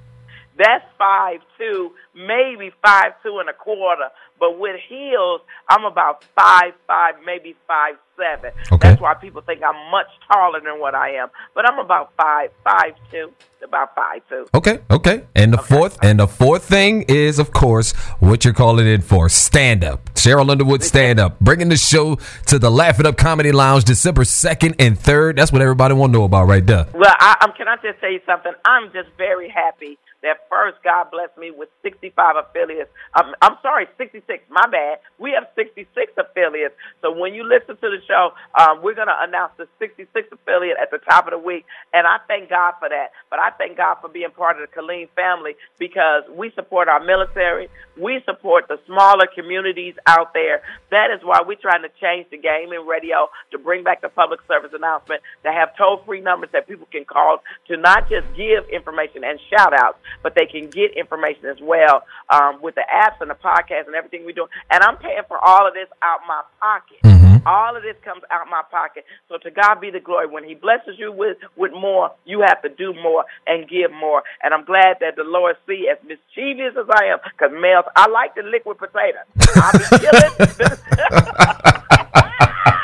That's 0.57 0.85
five 0.97 1.41
two, 1.57 1.91
maybe 2.15 2.71
five 2.83 3.13
two 3.23 3.39
and 3.39 3.49
a 3.49 3.53
quarter. 3.53 4.09
But 4.39 4.59
with 4.59 4.79
heels, 4.87 5.41
I'm 5.69 5.85
about 5.85 6.23
five 6.35 6.73
five, 6.85 7.15
maybe 7.25 7.55
five 7.67 7.95
seven. 8.17 8.51
Okay. 8.71 8.89
That's 8.89 9.01
why 9.01 9.13
people 9.15 9.41
think 9.41 9.61
I'm 9.63 9.91
much 9.91 10.07
taller 10.31 10.59
than 10.59 10.79
what 10.79 10.95
I 10.95 11.11
am. 11.15 11.29
But 11.53 11.69
I'm 11.69 11.79
about 11.79 12.13
five 12.13 12.51
five 12.63 12.93
two, 13.11 13.31
about 13.63 13.95
five 13.95 14.21
two. 14.29 14.47
Okay, 14.53 14.79
okay. 14.89 15.23
And 15.35 15.53
the 15.53 15.59
okay. 15.59 15.75
fourth 15.75 15.97
and 16.01 16.19
the 16.19 16.27
fourth 16.27 16.63
thing 16.63 17.03
is, 17.07 17.39
of 17.39 17.51
course, 17.51 17.93
what 18.19 18.45
you're 18.45 18.53
calling 18.53 18.87
it 18.87 19.03
for 19.03 19.29
stand 19.29 19.83
up. 19.83 20.05
Sheryl 20.15 20.49
Underwood 20.49 20.83
stand 20.83 21.19
up, 21.19 21.39
bringing 21.39 21.69
the 21.69 21.77
show 21.77 22.17
to 22.47 22.59
the 22.59 22.69
Laugh 22.69 22.99
It 22.99 23.05
Up 23.05 23.17
Comedy 23.17 23.51
Lounge 23.51 23.85
December 23.85 24.25
second 24.25 24.75
and 24.79 24.97
third. 24.97 25.37
That's 25.37 25.51
what 25.51 25.61
everybody 25.61 25.93
want 25.93 26.13
to 26.13 26.19
know 26.19 26.25
about 26.25 26.47
right 26.47 26.65
there. 26.65 26.87
Well, 26.93 27.15
I, 27.19 27.37
um, 27.41 27.53
can 27.53 27.67
I 27.67 27.77
just 27.77 27.99
say 28.01 28.21
something? 28.25 28.53
I'm 28.65 28.91
just 28.91 29.09
very 29.17 29.49
happy 29.49 29.97
that 30.23 30.49
first 30.49 30.77
God 30.83 31.11
blessed 31.11 31.37
me 31.37 31.51
with 31.51 31.69
65 31.83 32.35
affiliates. 32.35 32.89
Um, 33.13 33.35
I'm 33.41 33.57
sorry, 33.61 33.87
66. 33.97 34.26
My 34.49 34.67
bad. 34.67 34.99
We 35.19 35.31
have 35.31 35.47
66 35.55 36.11
affiliates. 36.17 36.75
So 37.01 37.11
when 37.11 37.33
you 37.33 37.43
listen 37.43 37.77
to 37.77 37.89
the 37.89 38.01
show, 38.07 38.33
um, 38.59 38.81
we're 38.81 38.95
going 38.95 39.07
to 39.07 39.21
announce 39.21 39.53
the 39.57 39.67
66 39.79 40.27
affiliate 40.31 40.77
at 40.81 40.91
the 40.91 40.97
top 40.97 41.27
of 41.27 41.31
the 41.31 41.37
week, 41.37 41.65
and 41.93 42.05
I 42.05 42.17
thank 42.27 42.49
God 42.49 42.73
for 42.79 42.89
that. 42.89 43.11
But 43.29 43.39
I 43.39 43.51
thank 43.51 43.77
God 43.77 43.95
for 44.01 44.09
being 44.09 44.31
part 44.31 44.59
of 44.59 44.69
the 44.69 44.75
Killeen 44.75 45.09
family 45.09 45.55
because 45.79 46.23
we 46.35 46.51
support 46.51 46.87
our 46.87 47.03
military, 47.03 47.69
we 47.97 48.21
support 48.25 48.67
the 48.67 48.79
smaller 48.85 49.27
communities 49.33 49.95
out 50.05 50.33
there. 50.33 50.61
That 50.91 51.11
is 51.11 51.23
why 51.23 51.41
we're 51.45 51.55
trying 51.55 51.83
to 51.83 51.89
change 51.99 52.29
the 52.29 52.37
game 52.37 52.73
in 52.73 52.85
radio 52.85 53.29
to 53.51 53.57
bring 53.57 53.83
back 53.83 54.01
the 54.01 54.09
public 54.09 54.41
service 54.47 54.71
announcement, 54.73 55.21
to 55.43 55.51
have 55.51 55.75
toll 55.77 55.97
free 56.05 56.21
numbers 56.21 56.49
that 56.51 56.67
people 56.67 56.87
can 56.91 57.05
call 57.05 57.43
to 57.67 57.77
not 57.77 58.09
just 58.09 58.27
give 58.35 58.67
information 58.69 59.23
and 59.23 59.39
shout 59.49 59.73
outs, 59.73 59.99
but 60.21 60.35
they 60.35 60.45
can 60.45 60.69
get 60.69 60.91
information 60.97 61.45
as 61.45 61.59
well 61.61 62.03
um, 62.29 62.61
with 62.61 62.75
the 62.75 62.83
apps 62.93 63.19
and 63.21 63.29
the 63.29 63.35
podcast 63.35 63.87
and 63.87 63.95
everything 63.95 64.16
we 64.25 64.33
do. 64.33 64.47
And 64.71 64.83
I'm 64.83 64.97
paying 64.97 65.23
for 65.27 65.37
all 65.37 65.67
of 65.67 65.73
this 65.73 65.87
out 66.01 66.19
my 66.27 66.41
pocket. 66.59 66.97
Mm-hmm. 67.03 67.47
All 67.47 67.75
of 67.75 67.83
this 67.83 67.97
comes 68.03 68.23
out 68.31 68.47
my 68.49 68.63
pocket. 68.69 69.05
So 69.29 69.37
to 69.37 69.51
God 69.51 69.75
be 69.79 69.89
the 69.89 69.99
glory. 69.99 70.27
When 70.27 70.43
He 70.43 70.55
blesses 70.55 70.97
you 70.97 71.11
with 71.11 71.37
with 71.55 71.71
more, 71.71 72.11
you 72.25 72.41
have 72.41 72.61
to 72.63 72.69
do 72.69 72.93
more 72.93 73.25
and 73.45 73.67
give 73.67 73.91
more. 73.91 74.23
And 74.43 74.53
I'm 74.53 74.65
glad 74.65 74.97
that 75.01 75.15
the 75.15 75.23
Lord 75.23 75.55
see 75.67 75.87
as 75.89 75.97
mischievous 76.07 76.77
as 76.77 76.89
I 76.89 77.05
am, 77.05 77.19
because 77.23 77.51
males, 77.51 77.85
I 77.95 78.07
like 78.09 78.35
the 78.35 78.43
liquid 78.43 78.77
potato. 78.77 79.19
I 79.55 79.71
be 79.77 79.97
killing. 80.03 81.73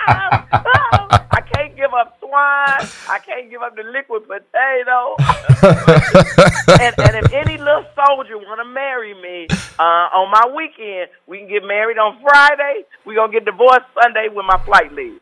Ah, 0.06 0.46
ah, 0.52 1.08
ah. 1.12 1.33
I 2.34 2.34
can't 2.34 2.34
give 2.34 2.34
up 2.34 2.34
swine. 2.34 2.90
I 3.10 3.20
can't 3.20 3.50
give 3.50 3.62
up 3.62 3.76
the 3.76 3.84
liquid 3.84 4.24
potato. 4.28 5.16
and, 6.82 6.96
and 7.00 7.26
if 7.26 7.34
any 7.34 7.58
little 7.58 7.86
soldier 7.96 8.38
want 8.38 8.60
to 8.60 8.66
marry 8.66 9.14
me 9.14 9.48
uh, 9.80 9.84
on 9.84 10.32
my 10.32 10.56
weekend, 10.56 11.10
we 11.28 11.40
can 11.40 11.48
get 11.48 11.64
married 11.64 11.98
on 11.98 12.20
Friday. 12.22 12.84
we 13.06 13.16
going 13.16 13.32
to 13.32 13.40
get 13.40 13.46
divorced 13.46 13.86
Sunday 14.02 14.30
when 14.32 14.46
my 14.46 14.60
flight 14.66 14.92
leaves. 14.94 15.20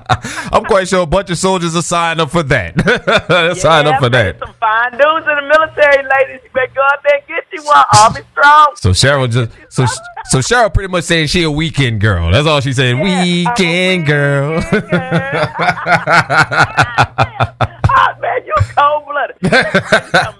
I'm 0.53 0.65
quite 0.65 0.87
sure 0.87 1.01
a 1.01 1.05
bunch 1.05 1.29
of 1.29 1.37
soldiers 1.37 1.75
are 1.75 1.81
signing 1.81 2.21
up 2.21 2.31
for 2.31 2.43
that. 2.43 2.75
Sign 3.57 3.85
yeah, 3.85 3.91
up 3.91 3.99
for 4.01 4.09
that. 4.09 4.39
Some 4.39 4.53
fine 4.59 4.91
dudes 4.91 5.27
in 5.27 5.35
the 5.35 5.41
military, 5.47 6.03
ladies. 6.03 6.41
You 6.43 6.49
better 6.53 6.71
go 6.73 6.81
out 6.81 7.03
there 7.03 7.17
and 7.17 7.27
get 7.27 7.45
you 7.51 7.63
one. 7.63 7.83
Army 7.99 8.21
strong. 8.31 8.73
So 8.75 8.89
Sheryl 8.91 9.31
just 9.31 9.51
so 9.69 9.85
so 10.25 10.39
Sheryl 10.39 10.73
pretty 10.73 10.89
much 10.89 11.05
saying 11.05 11.27
she 11.27 11.43
a 11.43 11.51
weekend 11.51 12.01
girl. 12.01 12.31
That's 12.31 12.47
all 12.47 12.59
she's 12.61 12.75
saying. 12.75 12.97
Yeah, 12.97 13.23
weekend, 13.23 14.05
girl. 14.05 14.55
Weekend 14.55 14.81
girl. 14.81 15.53
you 17.80 17.80
cold 18.75 19.05
blooded. 19.05 19.37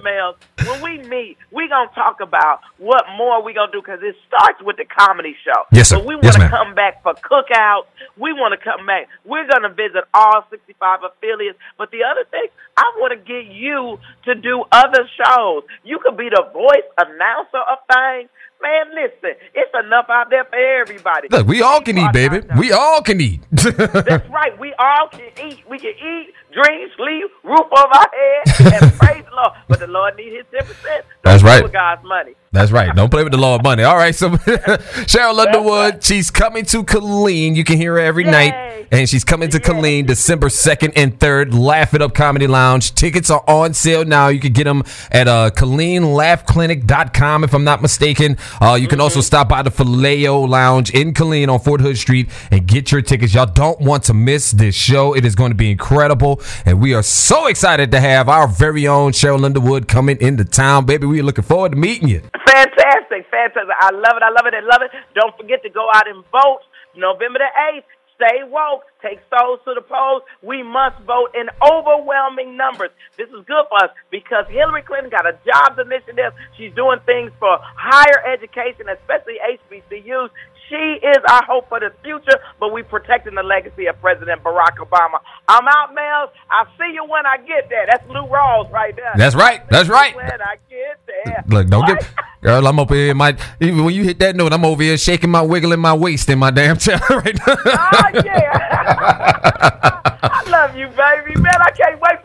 Mel, 0.04 0.36
when 0.66 0.82
we 0.82 0.98
meet, 1.08 1.38
we 1.51 1.68
gonna 1.68 1.90
talk 1.94 2.22
about 2.22 2.62
what 2.78 3.06
more 3.18 3.44
we 3.44 3.54
gonna 3.54 3.72
do 3.72 3.82
because 3.82 4.00
it 4.01 4.16
starts 4.28 4.62
with 4.62 4.78
the 4.78 4.86
comedy 4.86 5.36
show. 5.44 5.63
Yes, 5.72 5.90
sir. 5.90 5.98
But 5.98 6.06
we 6.06 6.16
want 6.16 6.25
yes, 6.25 6.36
to 6.36 6.50
come 6.50 6.74
back 6.75 7.04
for 7.04 7.13
cookouts. 7.13 7.86
We 8.18 8.34
want 8.34 8.58
to 8.58 8.63
come 8.63 8.86
back. 8.86 9.08
We're 9.25 9.48
going 9.48 9.63
to 9.63 9.70
visit 9.70 10.04
all 10.13 10.46
65 10.50 11.00
affiliates. 11.04 11.58
But 11.78 11.92
the 11.92 12.04
other 12.04 12.25
thing, 12.30 12.48
I 12.78 12.84
want 12.98 13.12
to 13.13 13.18
get 13.18 13.51
you 13.51 14.00
to 14.25 14.36
do 14.36 14.63
other 14.72 15.08
shows. 15.18 15.63
You 15.84 16.00
could 16.00 16.18
be 16.18 16.30
the 16.30 16.46
voice 16.54 16.88
announcer 16.98 17.58
of 17.58 17.80
things. 17.92 18.30
Man, 18.62 18.94
listen, 18.94 19.36
it's 19.56 19.72
enough 19.86 20.06
out 20.10 20.30
there 20.30 20.46
for 20.46 20.56
everybody. 20.56 21.27
Look, 21.32 21.48
we 21.48 21.62
all 21.62 21.82
can 21.82 21.98
eat, 21.98 22.13
baby. 22.13 22.41
We 22.58 22.72
all 22.72 23.01
can 23.01 23.20
eat. 23.20 23.41
That's 23.51 24.30
right. 24.30 24.58
We 24.60 24.74
all 24.77 25.08
can 25.10 25.32
eat. 25.44 25.68
We 25.68 25.80
can 25.80 25.94
eat, 25.98 26.34
drink, 26.53 26.91
sleep, 26.96 27.32
roof 27.44 27.68
over 27.72 27.94
our 27.94 28.08
head, 28.13 28.84
and 28.84 28.94
praise 29.00 29.25
the 29.25 29.36
Lord. 29.36 29.51
But 29.68 29.80
the 29.80 29.88
Lord 29.88 30.15
needs 30.15 30.36
his 30.51 30.62
10%. 30.63 31.01
That's 31.24 31.44
right. 31.44 31.72
God's 31.72 32.03
money. 32.03 32.34
That's 32.53 32.70
right. 32.70 32.93
Don't 32.93 33.10
play 33.10 33.24
with 33.24 33.31
the 33.31 33.38
law 33.38 33.55
of 33.55 33.63
money. 33.63 33.84
All 33.84 33.96
right. 33.96 34.13
So 34.13 34.29
Sheryl 34.31 35.39
Underwood, 35.39 35.93
right. 35.93 36.03
she's 36.03 36.29
coming 36.29 36.65
to 36.65 36.84
Killeen. 36.84 37.55
You 37.55 37.63
can 37.63 37.77
hear 37.77 37.93
her 37.93 38.00
every 38.00 38.25
Yay. 38.25 38.31
night. 38.31 38.88
And 38.91 39.08
she's 39.08 39.24
coming 39.24 39.50
to 39.51 39.58
Yay. 39.58 39.63
Killeen 39.63 40.05
December 40.05 40.50
2nd 40.50 40.91
and 40.98 41.17
3rd. 41.17 41.53
Laugh 41.53 41.93
It 41.93 42.01
Up 42.01 42.13
Comedy 42.13 42.48
Lounge. 42.48 42.93
Tickets 42.93 43.29
are 43.29 43.41
on 43.48 43.74
sale 43.74 44.03
now. 44.03 44.27
You 44.27 44.41
can 44.41 44.51
get 44.51 44.65
them 44.65 44.84
at 45.12 45.29
uh, 45.29 45.51
KilleenLaughClinic.com 45.51 47.46
if 47.46 47.53
I'm 47.53 47.63
not 47.63 47.81
mistaken. 47.81 48.36
Uh, 48.60 48.74
you 48.74 48.89
can 48.89 48.98
mm-hmm. 48.98 49.03
also 49.03 49.22
stop 49.22 49.48
by 49.48 49.62
the 49.62 49.72
Faleo 49.72 50.46
Lounge 50.46 50.89
in 50.89 51.13
Killeen 51.13 51.48
on 51.48 51.62
Fort 51.62 51.79
Hood 51.79 51.98
Street 51.98 52.27
and 52.51 52.67
get 52.67 52.91
your 52.91 53.01
tickets. 53.01 53.34
Y'all 53.34 53.46
don't 53.46 53.79
want 53.79 54.03
to 54.05 54.13
miss 54.13 54.51
this 54.51 54.75
show. 54.75 55.15
It 55.15 55.24
is 55.24 55.36
going 55.36 55.51
to 55.51 55.55
be 55.55 55.72
incredible. 55.72 56.41
And 56.65 56.81
we 56.81 56.93
are 56.96 57.03
so 57.03 57.48
excited 57.48 57.91
to 57.91 58.01
have 58.01 58.27
our 58.27 58.50
very 58.50 58.89
own 58.89 59.13
Sheryl 59.13 59.46
Underwood 59.46 59.88
coming 59.88 60.17
into 60.20 60.43
town. 60.43 60.86
Baby, 60.86 61.08
we're 61.08 61.24
looking 61.24 61.46
forward 61.46 61.72
to 61.72 61.77
meeting 61.77 62.10
you. 62.10 62.22
Fantastic, 62.45 63.25
fantastic. 63.29 63.75
I 63.79 63.91
love 63.91 64.17
it. 64.17 64.24
I 64.24 64.29
love 64.29 64.45
it. 64.48 64.53
I 64.53 64.62
love 64.62 64.81
it. 64.81 64.91
Don't 65.15 65.36
forget 65.38 65.63
to 65.63 65.69
go 65.69 65.88
out 65.93 66.07
and 66.07 66.24
vote 66.31 66.62
November 66.95 67.39
the 67.39 67.51
8th. 67.77 67.83
Stay 68.15 68.43
woke. 68.43 68.83
Take 69.01 69.19
souls 69.33 69.60
to 69.65 69.74
the 69.74 69.81
polls. 69.81 70.21
We 70.43 70.62
must 70.62 71.01
vote 71.03 71.33
in 71.33 71.50
overwhelming 71.65 72.55
numbers. 72.55 72.91
This 73.17 73.29
is 73.29 73.43
good 73.45 73.65
for 73.67 73.83
us 73.83 73.89
because 74.12 74.45
Hillary 74.48 74.83
Clinton 74.83 75.10
got 75.10 75.25
a 75.25 75.33
jobs 75.43 75.79
initiative. 75.79 76.33
She's 76.55 76.71
doing 76.75 77.00
things 77.05 77.31
for 77.39 77.57
higher 77.62 78.21
education, 78.31 78.86
especially 78.89 79.38
HBCUs. 79.41 80.29
She 80.69 80.75
is 81.03 81.17
our 81.27 81.43
hope 81.45 81.67
for 81.67 81.79
the 81.79 81.91
future, 82.03 82.39
but 82.60 82.71
we 82.71 82.83
protecting 82.83 83.36
the 83.36 83.43
legacy 83.43 83.88
of 83.88 84.00
President 84.00 84.41
Barack 84.43 84.77
Obama. 84.77 85.19
I'm 85.48 85.67
out, 85.67 85.93
Mel. 85.93 86.31
I'll 86.50 86.67
see 86.77 86.93
you 86.93 87.03
when 87.03 87.25
I 87.25 87.38
get 87.38 87.69
there. 87.69 87.88
That's 87.89 88.07
Lou 88.07 88.27
Rawls 88.27 88.71
right 88.71 88.95
there. 88.95 89.12
That's 89.17 89.36
right. 89.36 89.67
That's 89.69 89.89
right. 89.89 90.15
When 90.15 90.41
I 90.41 90.55
get 90.69 91.00
there. 91.07 91.43
Look, 91.48 91.67
don't 91.67 91.88
get 91.88 92.07
girl. 92.41 92.67
I'm 92.67 92.79
up 92.79 92.89
here. 92.89 93.13
My 93.13 93.36
when 93.60 93.93
you 93.93 94.03
hit 94.03 94.19
that 94.19 94.36
note, 94.36 94.51
I'm 94.53 94.65
over 94.65 94.83
here 94.83 94.98
shaking 94.98 95.29
my, 95.29 95.41
wiggling 95.41 95.79
my 95.79 95.93
waist 95.93 96.29
in 96.29 96.39
my 96.39 96.51
damn 96.51 96.77
chair 96.77 97.00
right 97.10 97.39
now. 97.48 97.55
oh 97.65 98.21
yeah. 98.25 100.01
I 100.24 100.43
love 100.50 100.75
you, 100.75 100.88
baby. 100.88 101.39
Man, 101.39 101.62
I 101.62 101.71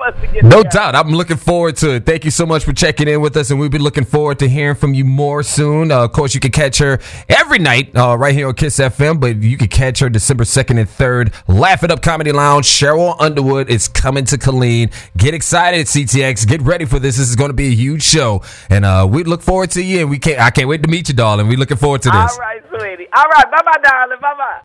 us 0.07 0.21
to 0.21 0.27
get 0.27 0.45
No 0.45 0.63
doubt. 0.63 0.95
I'm 0.95 1.11
looking 1.11 1.37
forward 1.37 1.77
to 1.79 1.95
it. 1.95 2.07
Thank 2.07 2.25
you 2.25 2.31
so 2.31 2.47
much 2.47 2.65
for 2.65 2.73
checking 2.73 3.09
in 3.09 3.21
with 3.21 3.37
us, 3.37 3.51
and 3.51 3.59
we'll 3.59 3.69
be 3.69 3.79
looking 3.79 4.05
forward 4.05 4.39
to 4.39 4.49
hearing 4.49 4.77
from 4.77 4.95
you 4.95 5.05
more 5.05 5.43
soon. 5.43 5.91
Uh, 5.91 6.05
of 6.05 6.13
course, 6.13 6.35
you 6.35 6.41
can 6.41 6.53
catch 6.53 6.79
her 6.79 6.99
every 7.29 7.59
night 7.59 7.95
uh, 7.97 8.17
right 8.17 8.35
here 8.35 8.49
on 8.49 8.55
Kiss 8.55 8.79
FM, 8.79 9.21
but 9.21 9.43
you 9.43 9.57
can 9.57 9.69
catch 9.69 9.99
her 9.99 10.09
December 10.09 10.45
2nd 10.45 10.79
and 10.79 10.89
3rd. 10.89 11.35
Laugh 11.49 11.83
It 11.83 11.91
Up 11.91 12.03
Comedy 12.03 12.33
Lounge. 12.33 12.67
Sheryl 12.67 13.17
Underwood 13.21 13.69
is 13.69 13.89
coming 13.89 14.25
to 14.27 14.37
Killeen. 14.39 14.93
Get 15.17 15.35
excited, 15.35 15.87
CTX. 15.87 16.47
Get 16.47 16.63
ready 16.63 16.85
for 16.85 16.99
this. 16.99 17.17
This 17.17 17.29
is 17.29 17.37
going 17.37 17.51
to 17.51 17.55
be 17.55 17.69
a 17.69 17.75
huge 17.75 18.03
show, 18.03 18.43
and 18.71 18.85
uh, 18.85 19.07
we 19.11 19.25
look 19.25 19.43
forward 19.43 19.71
to 19.73 19.83
you. 19.83 20.01
And 20.01 20.11
we 20.11 20.19
can't. 20.19 20.41
I 20.41 20.51
can't 20.51 20.69
wait 20.69 20.83
to 20.83 20.89
meet 20.89 21.09
you, 21.09 21.15
darling. 21.15 21.49
We're 21.49 21.59
looking 21.59 21.77
forward 21.77 22.03
to 22.03 22.11
this. 22.11 22.33
All 22.33 22.39
right, 22.39 22.63
sweetie. 22.69 23.09
All 23.17 23.25
right. 23.25 23.51
Bye, 23.51 23.63
bye, 23.65 23.81
darling. 23.83 24.19
Bye, 24.21 24.35
bye. 24.37 24.55